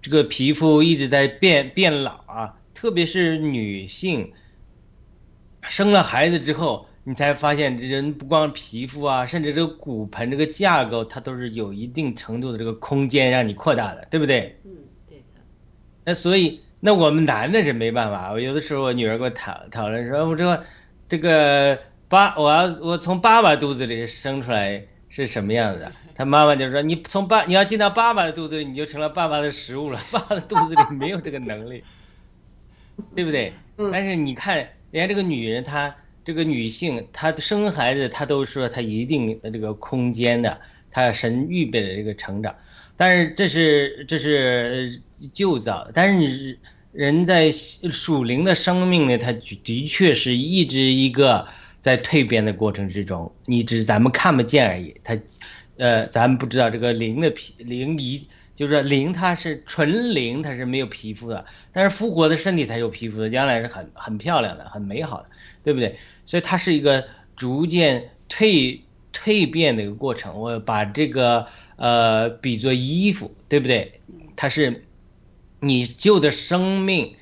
[0.00, 4.32] 这个皮肤一直在变变老啊，特别是女性
[5.68, 14.58] 生了孩子之后，你才发现这人不光皮肤啊，甚至这个骨盆这个架构，它都是有一定程度的这个空间让你扩大的，对不对？
[14.64, 14.72] 嗯，
[15.08, 15.40] 对的，
[16.04, 18.32] 那所以，那我们男的是没办法。
[18.32, 20.60] 我有的时候我女儿跟我讨讨论说，我说
[21.08, 21.78] 这个
[22.08, 25.92] 爸，我要我从爸爸肚子里生出来是什么样子的？
[26.12, 30.02] 他妈妈就说，你从爸你要进到爸爸的肚子里，你就成了爸爸的食物了。
[30.10, 31.84] 爸爸的肚子里没有这个能力，
[33.14, 33.52] 对不对？
[33.78, 34.56] 嗯但是你看
[34.90, 35.94] 人家这个女人，她
[36.26, 42.52] 这个女性，她生孩子，她都说她一定的这个空间的，她神预备的这个成长。
[42.96, 45.00] 但是这是这是
[45.32, 46.58] 旧造，但是你
[46.90, 49.32] 人在属灵的生命呢，它
[49.62, 51.46] 的确是一直一个
[51.80, 54.92] 在蜕变的过程之中，你只是咱们看不见而已。
[55.04, 55.16] 它，
[55.76, 58.26] 呃，咱们不知道这个灵的皮灵一
[58.56, 65.28] 就是灵，它是纯灵，它是没有皮肤的，但是复活的身体才有皮肤的，将来是很很漂亮的，很美好的，
[65.66, 65.98] 对不对？
[66.24, 68.78] 所以它是一个逐渐蜕
[69.12, 70.38] 蜕变的一个过程。
[70.38, 71.44] 我把这个
[71.74, 74.00] 呃比作衣服，对不对？
[74.36, 74.84] 它是
[75.58, 77.16] 你旧的生命，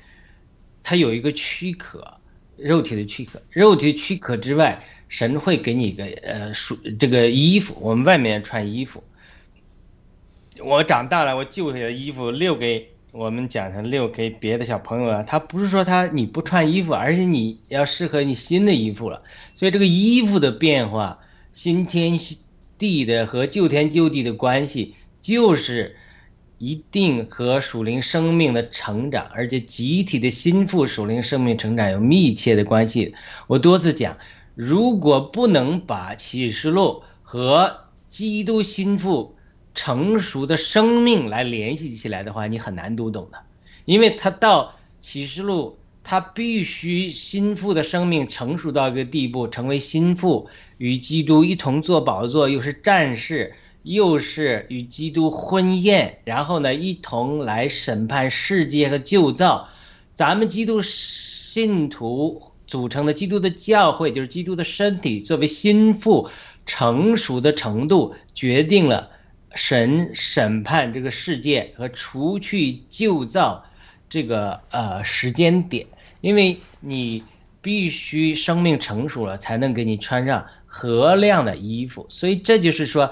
[0.83, 2.19] 它有一个躯壳，
[2.55, 9.03] 肉体的躯壳，肉体躯壳之外，神会给你一个呃属这个衣服，我们外面穿衣服。
[10.59, 15.23] 我长大了，我旧的衣服留给我们讲成六给别的小朋友啊。
[15.23, 19.23] 他不是说他你不穿衣服，而是你要适合你新的衣服了。
[19.53, 21.19] 所以这个衣服的变化，
[21.53, 22.19] 新天
[22.77, 25.95] 地的和旧天旧地的关系，就是
[26.57, 33.15] 一定和属灵生命的成长，而且集体的心腹属灵生命成长有密切的关系。
[33.47, 34.17] 我多次讲，
[34.55, 39.35] 如果不能把启示录和基督心腹
[39.75, 43.37] 成熟的生命来联系起来的话，你很难读懂的，
[43.83, 50.47] 因为他到启示录，他必须心腹的生命成熟到一个地步，成为心腹，
[50.77, 53.53] 与基督一同坐宝座，又是战士，
[53.83, 59.67] 又是与基督婚宴，然后呢，一同来审判世界和旧造。
[60.13, 66.29] 咱们基督信徒组成的基督的教会，就是基督的身体，作为心腹
[66.65, 69.11] 成熟的程度，决定了。
[69.55, 73.65] 神审判这个世界和除去旧造
[74.09, 75.87] 这个呃时间点，
[76.21, 77.23] 因为你
[77.61, 82.05] 必须生命成熟了，才能给你穿上合量的衣服。
[82.09, 83.11] 所以这就是说，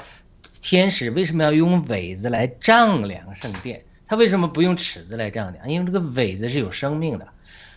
[0.61, 3.81] 天使为什么要用苇子来丈量圣殿？
[4.05, 5.67] 他为什么不用尺子来丈量？
[5.67, 7.27] 因为这个苇子是有生命的。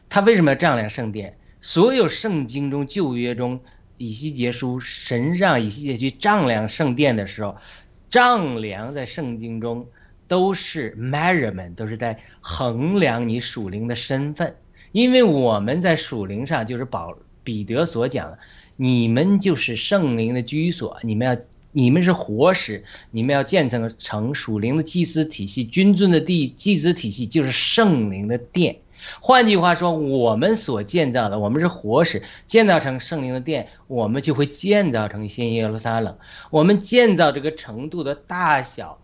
[0.08, 1.38] 他为什么要丈量圣殿？
[1.60, 3.60] 所有圣经中旧约中
[3.96, 7.56] 以西结书，神让以西结去丈量圣殿的时候。
[8.10, 9.86] 丈量在圣经中
[10.28, 14.54] 都是 measurement，都是在衡量你属灵的身份，
[14.92, 18.38] 因为我们在属灵上就是保彼得所讲的，
[18.76, 21.36] 你们就是圣灵的居所，你们要
[21.72, 28.76] 你们是活石，你们要建成成属灵的祭司体系，君尊的地祭司体系就是圣灵的殿。
[29.20, 36.16] 换句话说，我们所建造的，我们是活石，建造成圣灵的殿，我们就会建造成新耶路撒冷。
[36.50, 38.98] 我们建造这个程度的大小、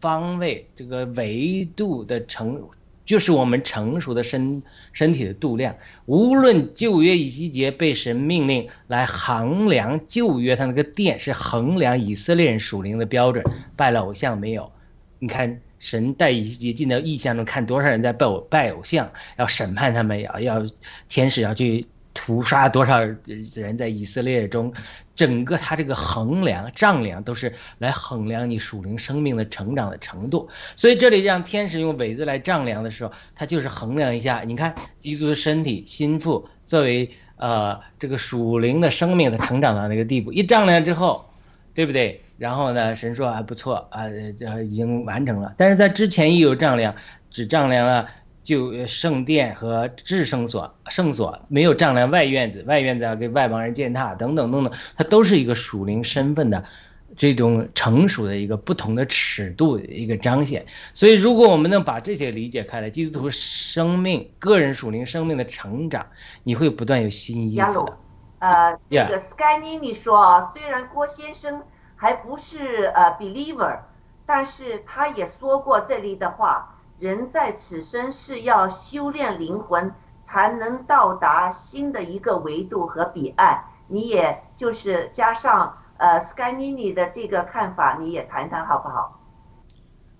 [0.00, 2.60] 方位、这个维度的成，
[3.04, 4.62] 就是我们成熟的身
[4.92, 5.76] 身体的度量。
[6.06, 13.44] 无论旧约以西结被神命令来衡量旧约，他那个殿是衡量以色列人属灵的标准，
[13.76, 14.72] 拜了偶像没有？
[15.18, 15.60] 你看。
[15.84, 19.06] 神带以西结进到异象中，看多少人在拜偶拜偶像，
[19.36, 20.66] 要审判他们，要要
[21.10, 24.72] 天使要去屠杀多少人在以色列中，
[25.14, 30.48] 整个他这个衡量丈量都是来衡量你属灵生命的成长的程度。
[30.74, 41.28] 所以这里让天使用苇子来丈量的时候，他就是衡量一下，你看基督的身体心腹作为呃这个属灵的生命的成长到那个地步，一丈量之后，
[41.74, 42.23] 对不对？
[42.36, 45.54] 然后呢，神说还不错啊，这已经完成了。
[45.56, 46.92] 但是在之前也有丈量，
[47.30, 48.06] 只丈量了
[48.42, 52.62] 就圣殿和至圣所、圣所，没有丈量外院子。
[52.66, 56.62] 外院子要给外邦人践踏，等等等等，它都是一个属灵身份的
[57.16, 60.66] 这种成熟的一个不同的尺度的一个彰显。
[60.92, 66.04] 所以，如果我们能把这些理解开来，基督徒生命、个人属灵生命的成长，
[66.42, 67.96] 你会不断有新衣服的。
[68.40, 71.62] 呃，这个 Sky Nini 说啊，虽然郭先生。
[72.04, 73.78] 还不是呃 believer，
[74.26, 79.90] 但是他也说过这里的话：人在此生是要修炼灵魂，
[80.26, 83.64] 才能到达新的一个维度和彼岸。
[83.88, 89.18] 你也就是加上呃 Skynini 的这个看法，你也谈谈好不好？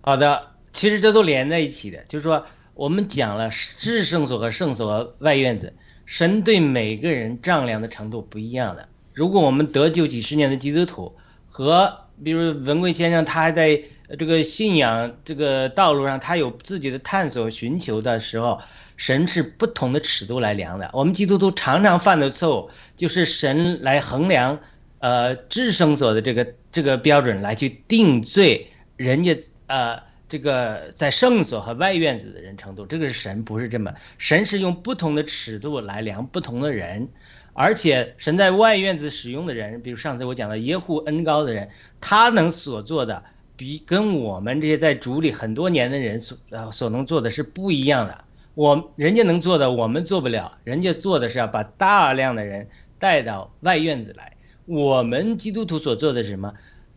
[0.01, 5.75] 好的，其实这都连在一起的，就是说我们讲了至圣所和圣所和外院子，
[6.07, 8.89] 神对每个人丈量的程度不一样的。
[9.13, 11.15] 如果我们得救几十年的基督徒，
[11.57, 13.81] 和比如文贵先生，他还在
[14.19, 18.61] 这个信仰这个道路上，他有自己的探索寻求的时候，
[18.97, 20.91] 神是不同的尺度来量的。
[20.93, 24.59] 我们基督徒常常犯的错误，就是神来衡量，
[24.99, 37.09] 呃，至圣所的这个这个标准来去定罪人家呃这个在圣所和外院子的人程度，这个是神不是这么，神是用不同的尺度来量不同的人。
[37.55, 41.71] 而且神在外院子使用的人，比如上次我讲的耶户恩高的人，
[42.01, 43.23] 他能所做的，
[43.57, 48.25] 比跟我们这些在主里很多年的人所呃所能做的是不一样的。
[48.55, 50.59] 我人家能做的，我们做不了。
[50.65, 52.69] 人家做的是要把大量的人
[52.99, 54.37] 带到外院子来。
[54.67, 56.53] 我们基督徒所做的是什么？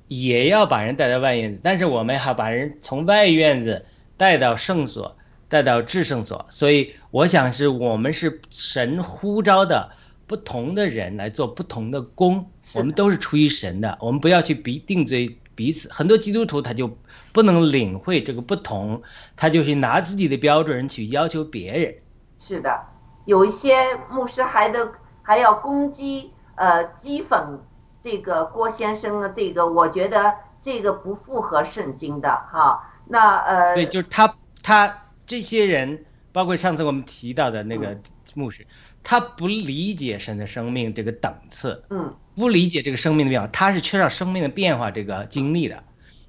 [0.07, 3.85] 也要把人带到外院子，但是我们还把人从外院子
[4.15, 5.15] 带到圣所，
[5.49, 6.45] 带到至圣所。
[6.49, 9.91] 所以我想是我们是神呼召的。
[10.27, 15.89] 不同的人来做不同的工，我们都是出于神的，我们不要去比定罪彼此。
[15.91, 16.95] 很多基督徒他就
[17.31, 19.01] 不能领会这个不同，
[19.37, 21.95] 他就是拿自己的标准去要求别人。
[22.37, 22.79] 是的，
[23.25, 23.73] 有一些
[24.11, 24.91] 牧师还得
[25.23, 27.57] 还要攻击呃讥讽
[28.01, 32.93] 这个郭先生啊，这个我觉得这个不符合圣经的哈。
[33.05, 37.97] 那呃，对，就是他他这些人，包括上次我们提到的那个
[38.35, 38.67] 牧师，
[39.09, 45.81] 他不理解神的生命这个等次，嗯不理解这个生命的变化，他是缺少生命的变化这个经历的，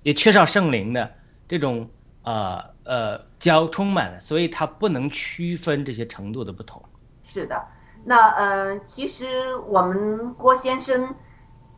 [0.04, 1.12] 也缺少圣灵的
[1.48, 1.90] 这种
[2.22, 6.80] 呃呃交充满的，所以他不能区分这些程度的不同。
[7.24, 7.66] 是的，
[8.04, 9.26] 那呃，其实
[9.66, 11.16] 我们郭先生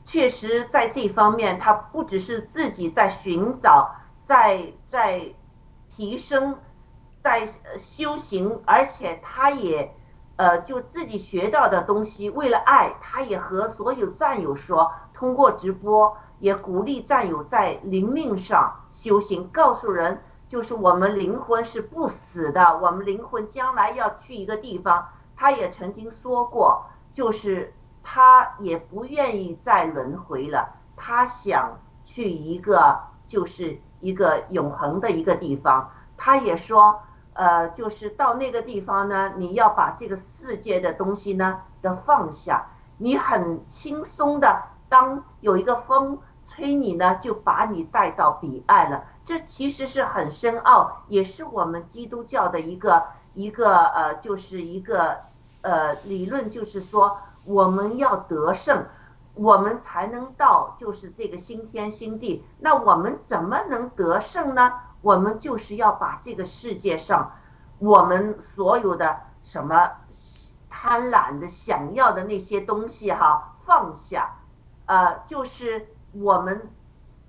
[0.05, 3.91] 确实在这方面，他不只是自己在寻找，
[4.23, 5.23] 在在
[5.89, 6.59] 提升，
[7.23, 9.91] 在呃修行，而且他也
[10.41, 20.23] 呃就自己学到的东西，为了爱，他也和所有战友说，通过直播也鼓励战友在灵命上修行，告诉人。
[20.49, 25.07] 就是我们灵魂是不死的，我们灵魂将来要去一个地方。
[25.37, 27.73] 他也曾经说过，就是
[28.03, 32.99] 他也不愿意再轮回了，他想去一个
[33.29, 35.89] 就是一个永恒的一个地方。
[36.17, 37.01] 他也说，
[37.41, 42.67] 呃，就是到那个地方呢，你要把这个世界的东西呢的放下，
[42.99, 49.05] 你很轻松的，当有一个风吹你呢，就把你带到彼岸了。
[49.25, 53.03] 这其实是很深奥，也是我们基督教的一个
[53.33, 55.17] 一个呃，就是一个
[55.63, 58.85] 呃理论，就是说我们要得胜，
[59.33, 62.45] 我们才能到就是这个新天新地。
[62.59, 64.75] 那我们怎么能得胜呢？
[65.03, 67.33] 我们就是要把这个世界上
[67.79, 69.91] 我们所有的什么
[70.69, 74.37] 贪婪的、想要的那些东西哈放下，
[74.87, 76.71] 呃，就是我们。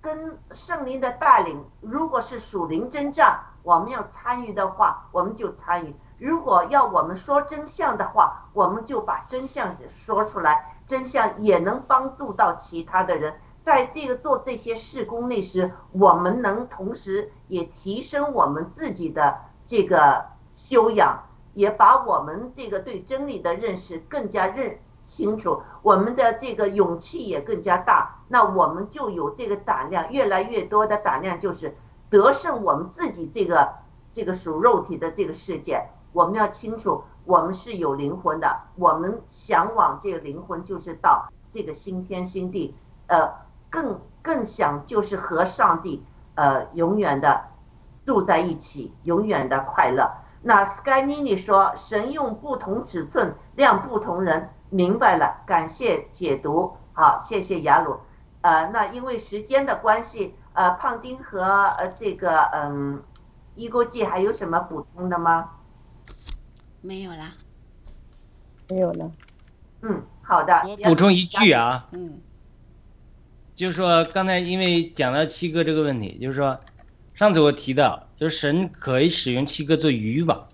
[0.03, 10.79] 跟圣灵的带领，如果是属灵征战，我们要参与的话，我们就参与；如果要我们说真相的话，我们就把真相说出来。
[10.87, 21.23] 真相也能帮助到其他的人，在这个做这些事工那时，我们能同时也提升我们自己的这个修养，
[21.53, 24.79] 也把我们这个对真理的认识更加认。
[25.03, 31.75] 清楚，我们的这个勇气也更加大，那我们就有这个胆量，越来越多的胆量，就是
[32.07, 33.73] 得胜我们自己这个
[34.13, 35.83] 这个属肉体的这个世界。
[36.13, 42.75] 我们要清楚，我们是有灵魂的，我们向往这个灵魂就是到这个新天新地，
[43.07, 43.27] 呃，
[43.71, 47.45] 更更想就是和上帝呃永远的
[48.05, 50.11] 住在一起，永远的快乐。
[50.43, 54.49] 那 Sky Nini 说，神用不同尺寸量不同人。
[54.69, 56.77] 明白了，感谢解读。
[56.93, 57.99] 好，谢谢雅鲁。
[58.41, 63.03] 呃，那因为时间的关系，呃，胖丁和呃这个嗯，
[63.55, 65.51] 一锅记还有什么补充的吗？
[66.81, 67.33] 没有啦。
[68.69, 69.11] 没有了。
[69.81, 70.63] 嗯，好的。
[70.65, 72.21] 我补充一句啊，嗯，
[73.61, 76.59] 就是说刚才因为讲到七哥这个问题，就是说
[77.13, 80.47] 上次我提到，就是神可以使用七哥做渔网，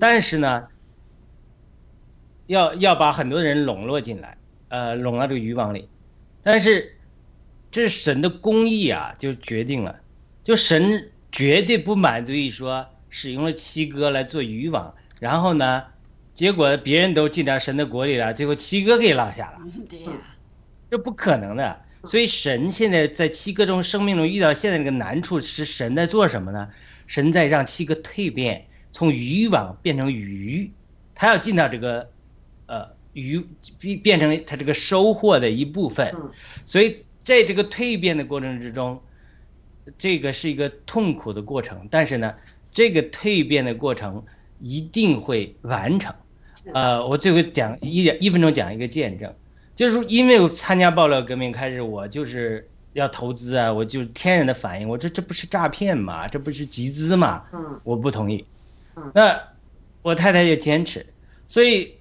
[0.00, 0.66] 但是呢。
[2.48, 4.38] 要要把很多人笼络进来，
[4.68, 5.88] 呃，笼到这个渔网里，
[6.44, 6.96] 但是
[7.72, 9.98] 这是神的公义啊，就决定了，
[10.44, 15.82] 就神绝对不满足于说使用了七哥来做渔网，然后呢，
[16.34, 19.58] 结果别人都进到神的国里了，最后七哥给落下了，
[19.88, 20.12] 对呀，
[20.88, 21.80] 这不可能的。
[22.04, 26.68] 所以神现在在七哥中生命中遇到现在这个难处，是神在做什么呢？
[27.06, 30.70] 神在让七哥蜕变，从渔网变成鱼，
[31.14, 32.10] 他要进到这个。
[32.68, 33.46] 呃，鱼
[33.78, 36.12] 变变成他这个收获的一部分，
[36.64, 39.00] 所以在这个蜕变的过程之中，
[39.96, 42.34] 这个是一个痛苦的过程，但是呢，
[42.72, 44.24] 这个蜕变的过程
[44.58, 46.12] 一定会完成。
[46.74, 49.32] 呃，我最后讲一点一分钟讲一个见证，
[49.76, 56.26] 就是因为参加爆料革命开始，我就是要投资啊，我就天然的反应，我这这不是诈骗嘛？
[56.26, 57.44] 这不是集资嘛？
[57.52, 58.44] 嗯，我不同意。
[59.14, 59.40] 那
[60.02, 61.06] 我太太就坚持，
[61.46, 61.94] 所以。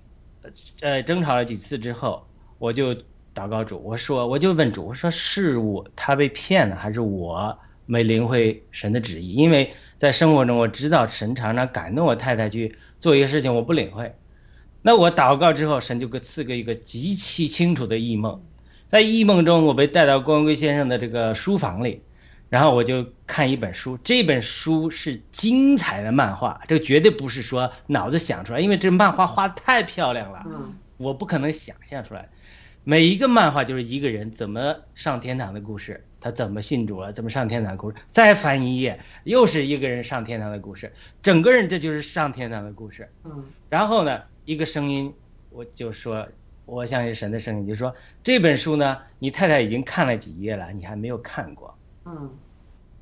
[0.82, 2.24] 呃，争吵了几次之后，
[2.60, 2.94] 我就
[3.34, 7.58] 祷告主，我说，我就问主，我说是我他被骗了，还是我
[7.88, 9.34] 没领会神的旨意？
[9.34, 14.14] 因为在生活中，我知道神常常感动我太太去做一个事情，我不领会。
[14.88, 18.40] 那我祷告之后，神就给赐给一个极其清楚的异梦，
[18.88, 22.04] 在异梦中，我被带到光辉先生的这个书房里，
[22.50, 30.46] 然后我就看一本书，这本书是精彩的漫画，这个绝对不是说脑子想出来，因为这漫画画的太漂亮了。
[30.98, 32.30] 我不可能想象出来，
[32.84, 37.98] 每一个漫画就是一个人怎么上天堂的故事，他怎么信主了，怎么上天堂的故事。
[38.12, 40.94] 再翻一页，又是一个人上天堂的故事，
[41.24, 43.10] 整个人这就是上天堂的故事。
[43.24, 45.14] 嗯然后呢，一个声音，
[45.50, 46.28] 我就说，
[46.66, 47.94] 我相信神的声音，就说
[48.24, 51.76] 这本书呢，你太太已经看了几页了，你还没有看过。
[52.06, 52.30] 嗯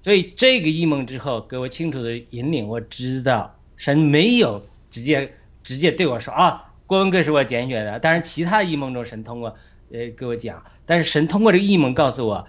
[0.01, 4.61] 所以这个异梦之后，给我清楚的引领，我知道神没有
[4.91, 5.33] 直接
[5.63, 7.97] 直接对我说啊，郭文贵是我拣选的。
[7.99, 9.55] 但是，其他异梦中神通过
[9.93, 12.45] 呃给我讲，但是神通过这个异梦告诉我，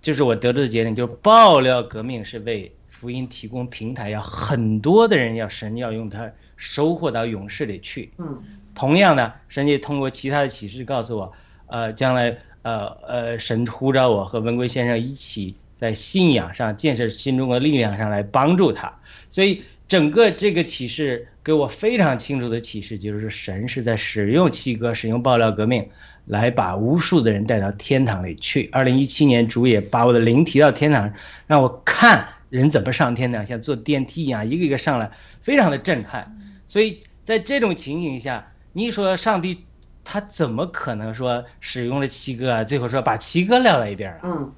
[0.00, 8.12] 就是我得出的结论，就是爆料革命是为福音提供平台，要很多的人要神要用它收获到勇士里去。
[8.18, 8.38] 嗯
[8.72, 11.32] 同样呢，神也通过其他的启示告诉我，
[11.66, 18.90] 呃，将来呃呃，神呼召我和文贵先生一起在信仰上建设新中国力量上来帮助他。
[19.28, 25.86] 所以整个这个启示给我非常清楚的启示，就是神是在使用七哥，使用爆料革命，
[26.26, 28.68] 来把无数的人带到天堂里去。
[28.70, 31.12] 二零一七年，主也把我的灵提到天堂，
[31.48, 35.10] 让我看人怎么上天堂，像坐电梯一样，一个一个上来，
[35.40, 36.36] 非常的震撼。
[36.70, 39.64] 所以在这种情形下，你说上帝
[40.04, 42.62] 他怎么可能说使用了七哥啊？
[42.62, 44.20] 最后说把七哥撂在一边啊？
[44.22, 44.52] 嗯，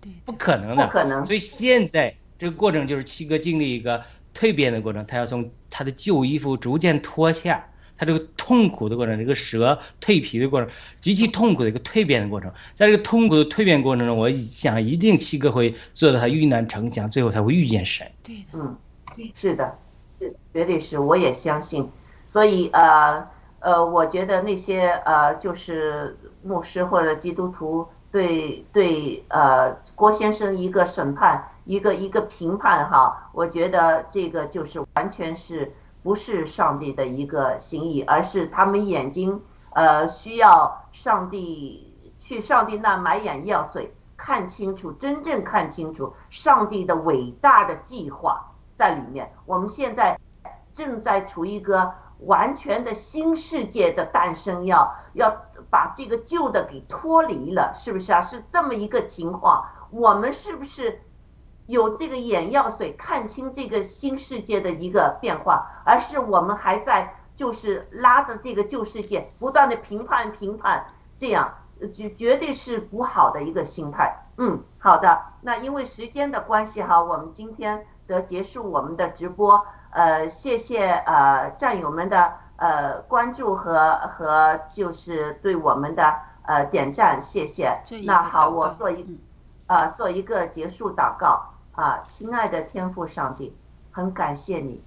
[0.00, 4.02] 对不可能的，不可能所以现在这个过程就是七哥经历一个
[4.34, 7.64] 蜕变的过程，他要从他的旧衣服逐渐脱下，
[7.96, 10.68] 他这个痛苦的过程，这个蛇蜕皮的过程，
[11.00, 12.52] 极其痛苦的一个蜕变的过程。
[12.74, 18.04] 在这个痛苦的蜕变过程中，我想一定七哥会做到他遇难成祥，最后他会遇见神。
[18.20, 18.76] 对的，嗯，
[19.32, 19.78] 是的，
[20.52, 21.90] 绝对是，我也相信。
[22.26, 23.26] 所以呃
[23.60, 35.72] 呃，我觉得那些呃就是牧师或者基督徒对对呃郭先生一个审判，一个一个评判哈，我觉得这个就是完全是
[36.02, 39.40] 不是上帝的一个心意，而是他们眼睛
[39.70, 49.32] 呃需要上帝去上帝那买眼药水，看清楚，真正看清楚上帝的伟大的计划在里面。
[49.46, 50.18] 我们现在
[50.74, 55.34] 正在处于一个完全的新世界的诞生，要要
[55.70, 58.22] 把这个旧的给脱离了，是不是啊？
[58.22, 59.64] 是这么一个情况。
[59.90, 61.02] 我们是不是
[61.66, 70.86] 有这个眼药水看清这个新世界的一个变化，而是我们还在就是拉着这个旧世界不断的评判评判，
[71.18, 71.52] 这样
[71.92, 74.16] 绝绝对是不好的一个心态。
[74.38, 75.20] 嗯，好的。
[75.40, 79.64] 那因为时间的关系哈，我们今天的结束我们的直播。
[79.90, 87.80] 呃，谢谢呃战友们的呃关注和和就是对我们的呃点赞，谢谢。
[88.04, 89.18] 那好，我做一嗯
[89.66, 93.56] 啊、做一个结束祷告啊，亲爱的天父上帝，
[93.90, 94.82] 很感谢你，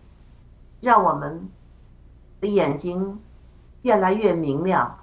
[0.79, 1.49] 让我们
[2.39, 3.19] 的眼睛
[3.81, 4.95] 越来越明亮，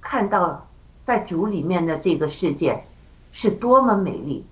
[0.00, 0.66] 看到
[1.02, 2.82] 在主里面的这个世界
[3.30, 4.46] 是多么美丽，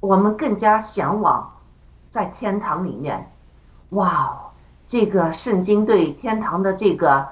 [0.00, 1.50] 我们更加向往
[2.10, 3.32] 在天堂里面。
[3.90, 4.38] 哇哦，
[4.86, 7.26] 这个圣经对天堂的这个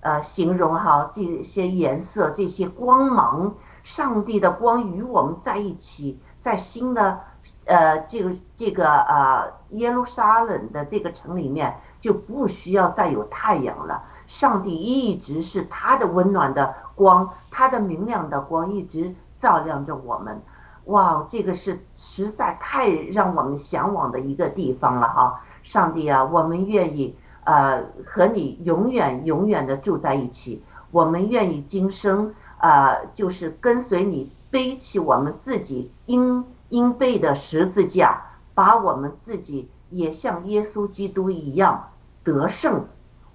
[0.00, 3.54] 呃形容哈，这些颜色、这些光芒，
[3.84, 7.20] 上帝的光与我们在一起，在新的
[7.64, 14.02] 呃这个这个呃耶路撒冷的这个城里面，就不需要再有太阳了。
[14.26, 20.42] 上帝一直是他的温暖的光，他的明亮的光一直照亮着我们。
[20.90, 25.40] 哇，这个是实在太让我们向往的一个地方了哈！
[25.62, 27.14] 上帝啊，我们愿意
[27.44, 38.20] 呃和你永远永远的住在一起，我们愿意今生呃就是跟随你背起我们自己应应背的十字架，
[38.52, 41.88] 把我们自己也像耶稣基督一样
[42.24, 42.84] 得胜。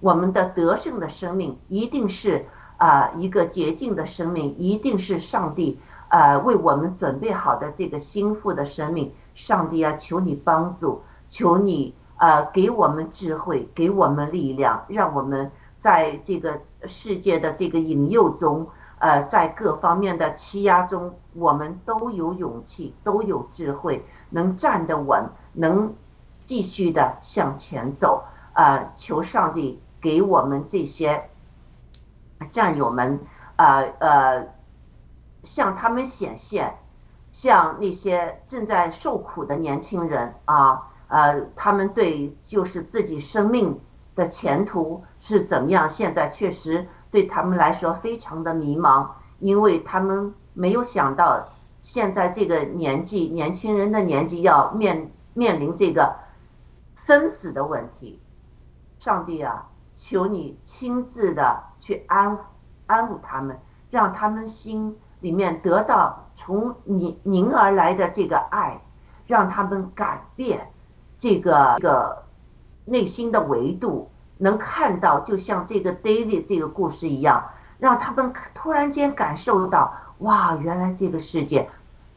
[0.00, 2.44] 我们的得胜的生命一定是
[2.78, 5.78] 啊、一个洁净的生命，一定是上帝
[6.08, 9.12] 呃为我们准备好的这个心腹的生命。
[9.34, 18.66] 上帝啊，求你帮助，求你呃给我们智慧，给我们力量，让我们在这个世界的这个引诱中，
[18.98, 25.92] 呃，在各方面的欺压中，我们都有勇气，都有智慧，能站得稳，能
[26.46, 28.24] 继续的向前走。
[28.54, 31.28] 呃，求上帝给我们这些
[32.50, 33.20] 战友们，
[33.56, 34.48] 呃呃，
[35.46, 36.76] 向他们显现，
[37.30, 43.80] 向那些正在受苦的年轻人啊，呃，他们对就是自己生命
[44.14, 49.08] 的前途是怎么样，现在确实对他们来说非常的迷茫，
[49.38, 51.48] 因为他们没有想到
[51.80, 56.16] 现在这个年纪，年轻人的年纪要面面临这个
[56.96, 58.20] 生死的问题。
[58.98, 62.36] 上帝啊，求你亲自的去安
[62.86, 63.60] 安抚他们，
[63.90, 68.80] 让他们心里面得到从您您而来的这个爱，
[69.26, 70.70] 让他们改变
[71.18, 72.22] 这个这个
[72.84, 77.44] 内心的维度，能看到，就像这个 David 这个故事一样，
[77.78, 81.68] 让他们突然间感受到，哇，原来这个世界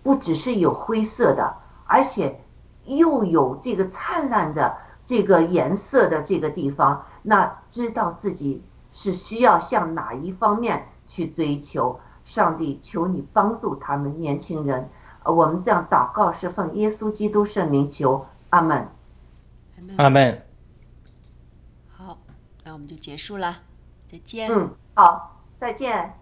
[0.04, 1.56] 不只是有灰色的，
[1.86, 2.40] 而且
[2.86, 12.00] 又有这个灿烂的这个颜色的这个地方，那知道自己是需要向哪一方面去追求。
[12.30, 14.88] 上帝，求你帮助他们年轻人。
[15.24, 18.88] 呃我们这样祷告是奉耶稣基督圣名求，阿门。
[19.98, 20.46] 阿门。
[21.90, 22.20] 好，
[22.64, 23.56] 那我们就结束了，
[24.08, 24.48] 再见。
[24.52, 26.19] 嗯，好，再见。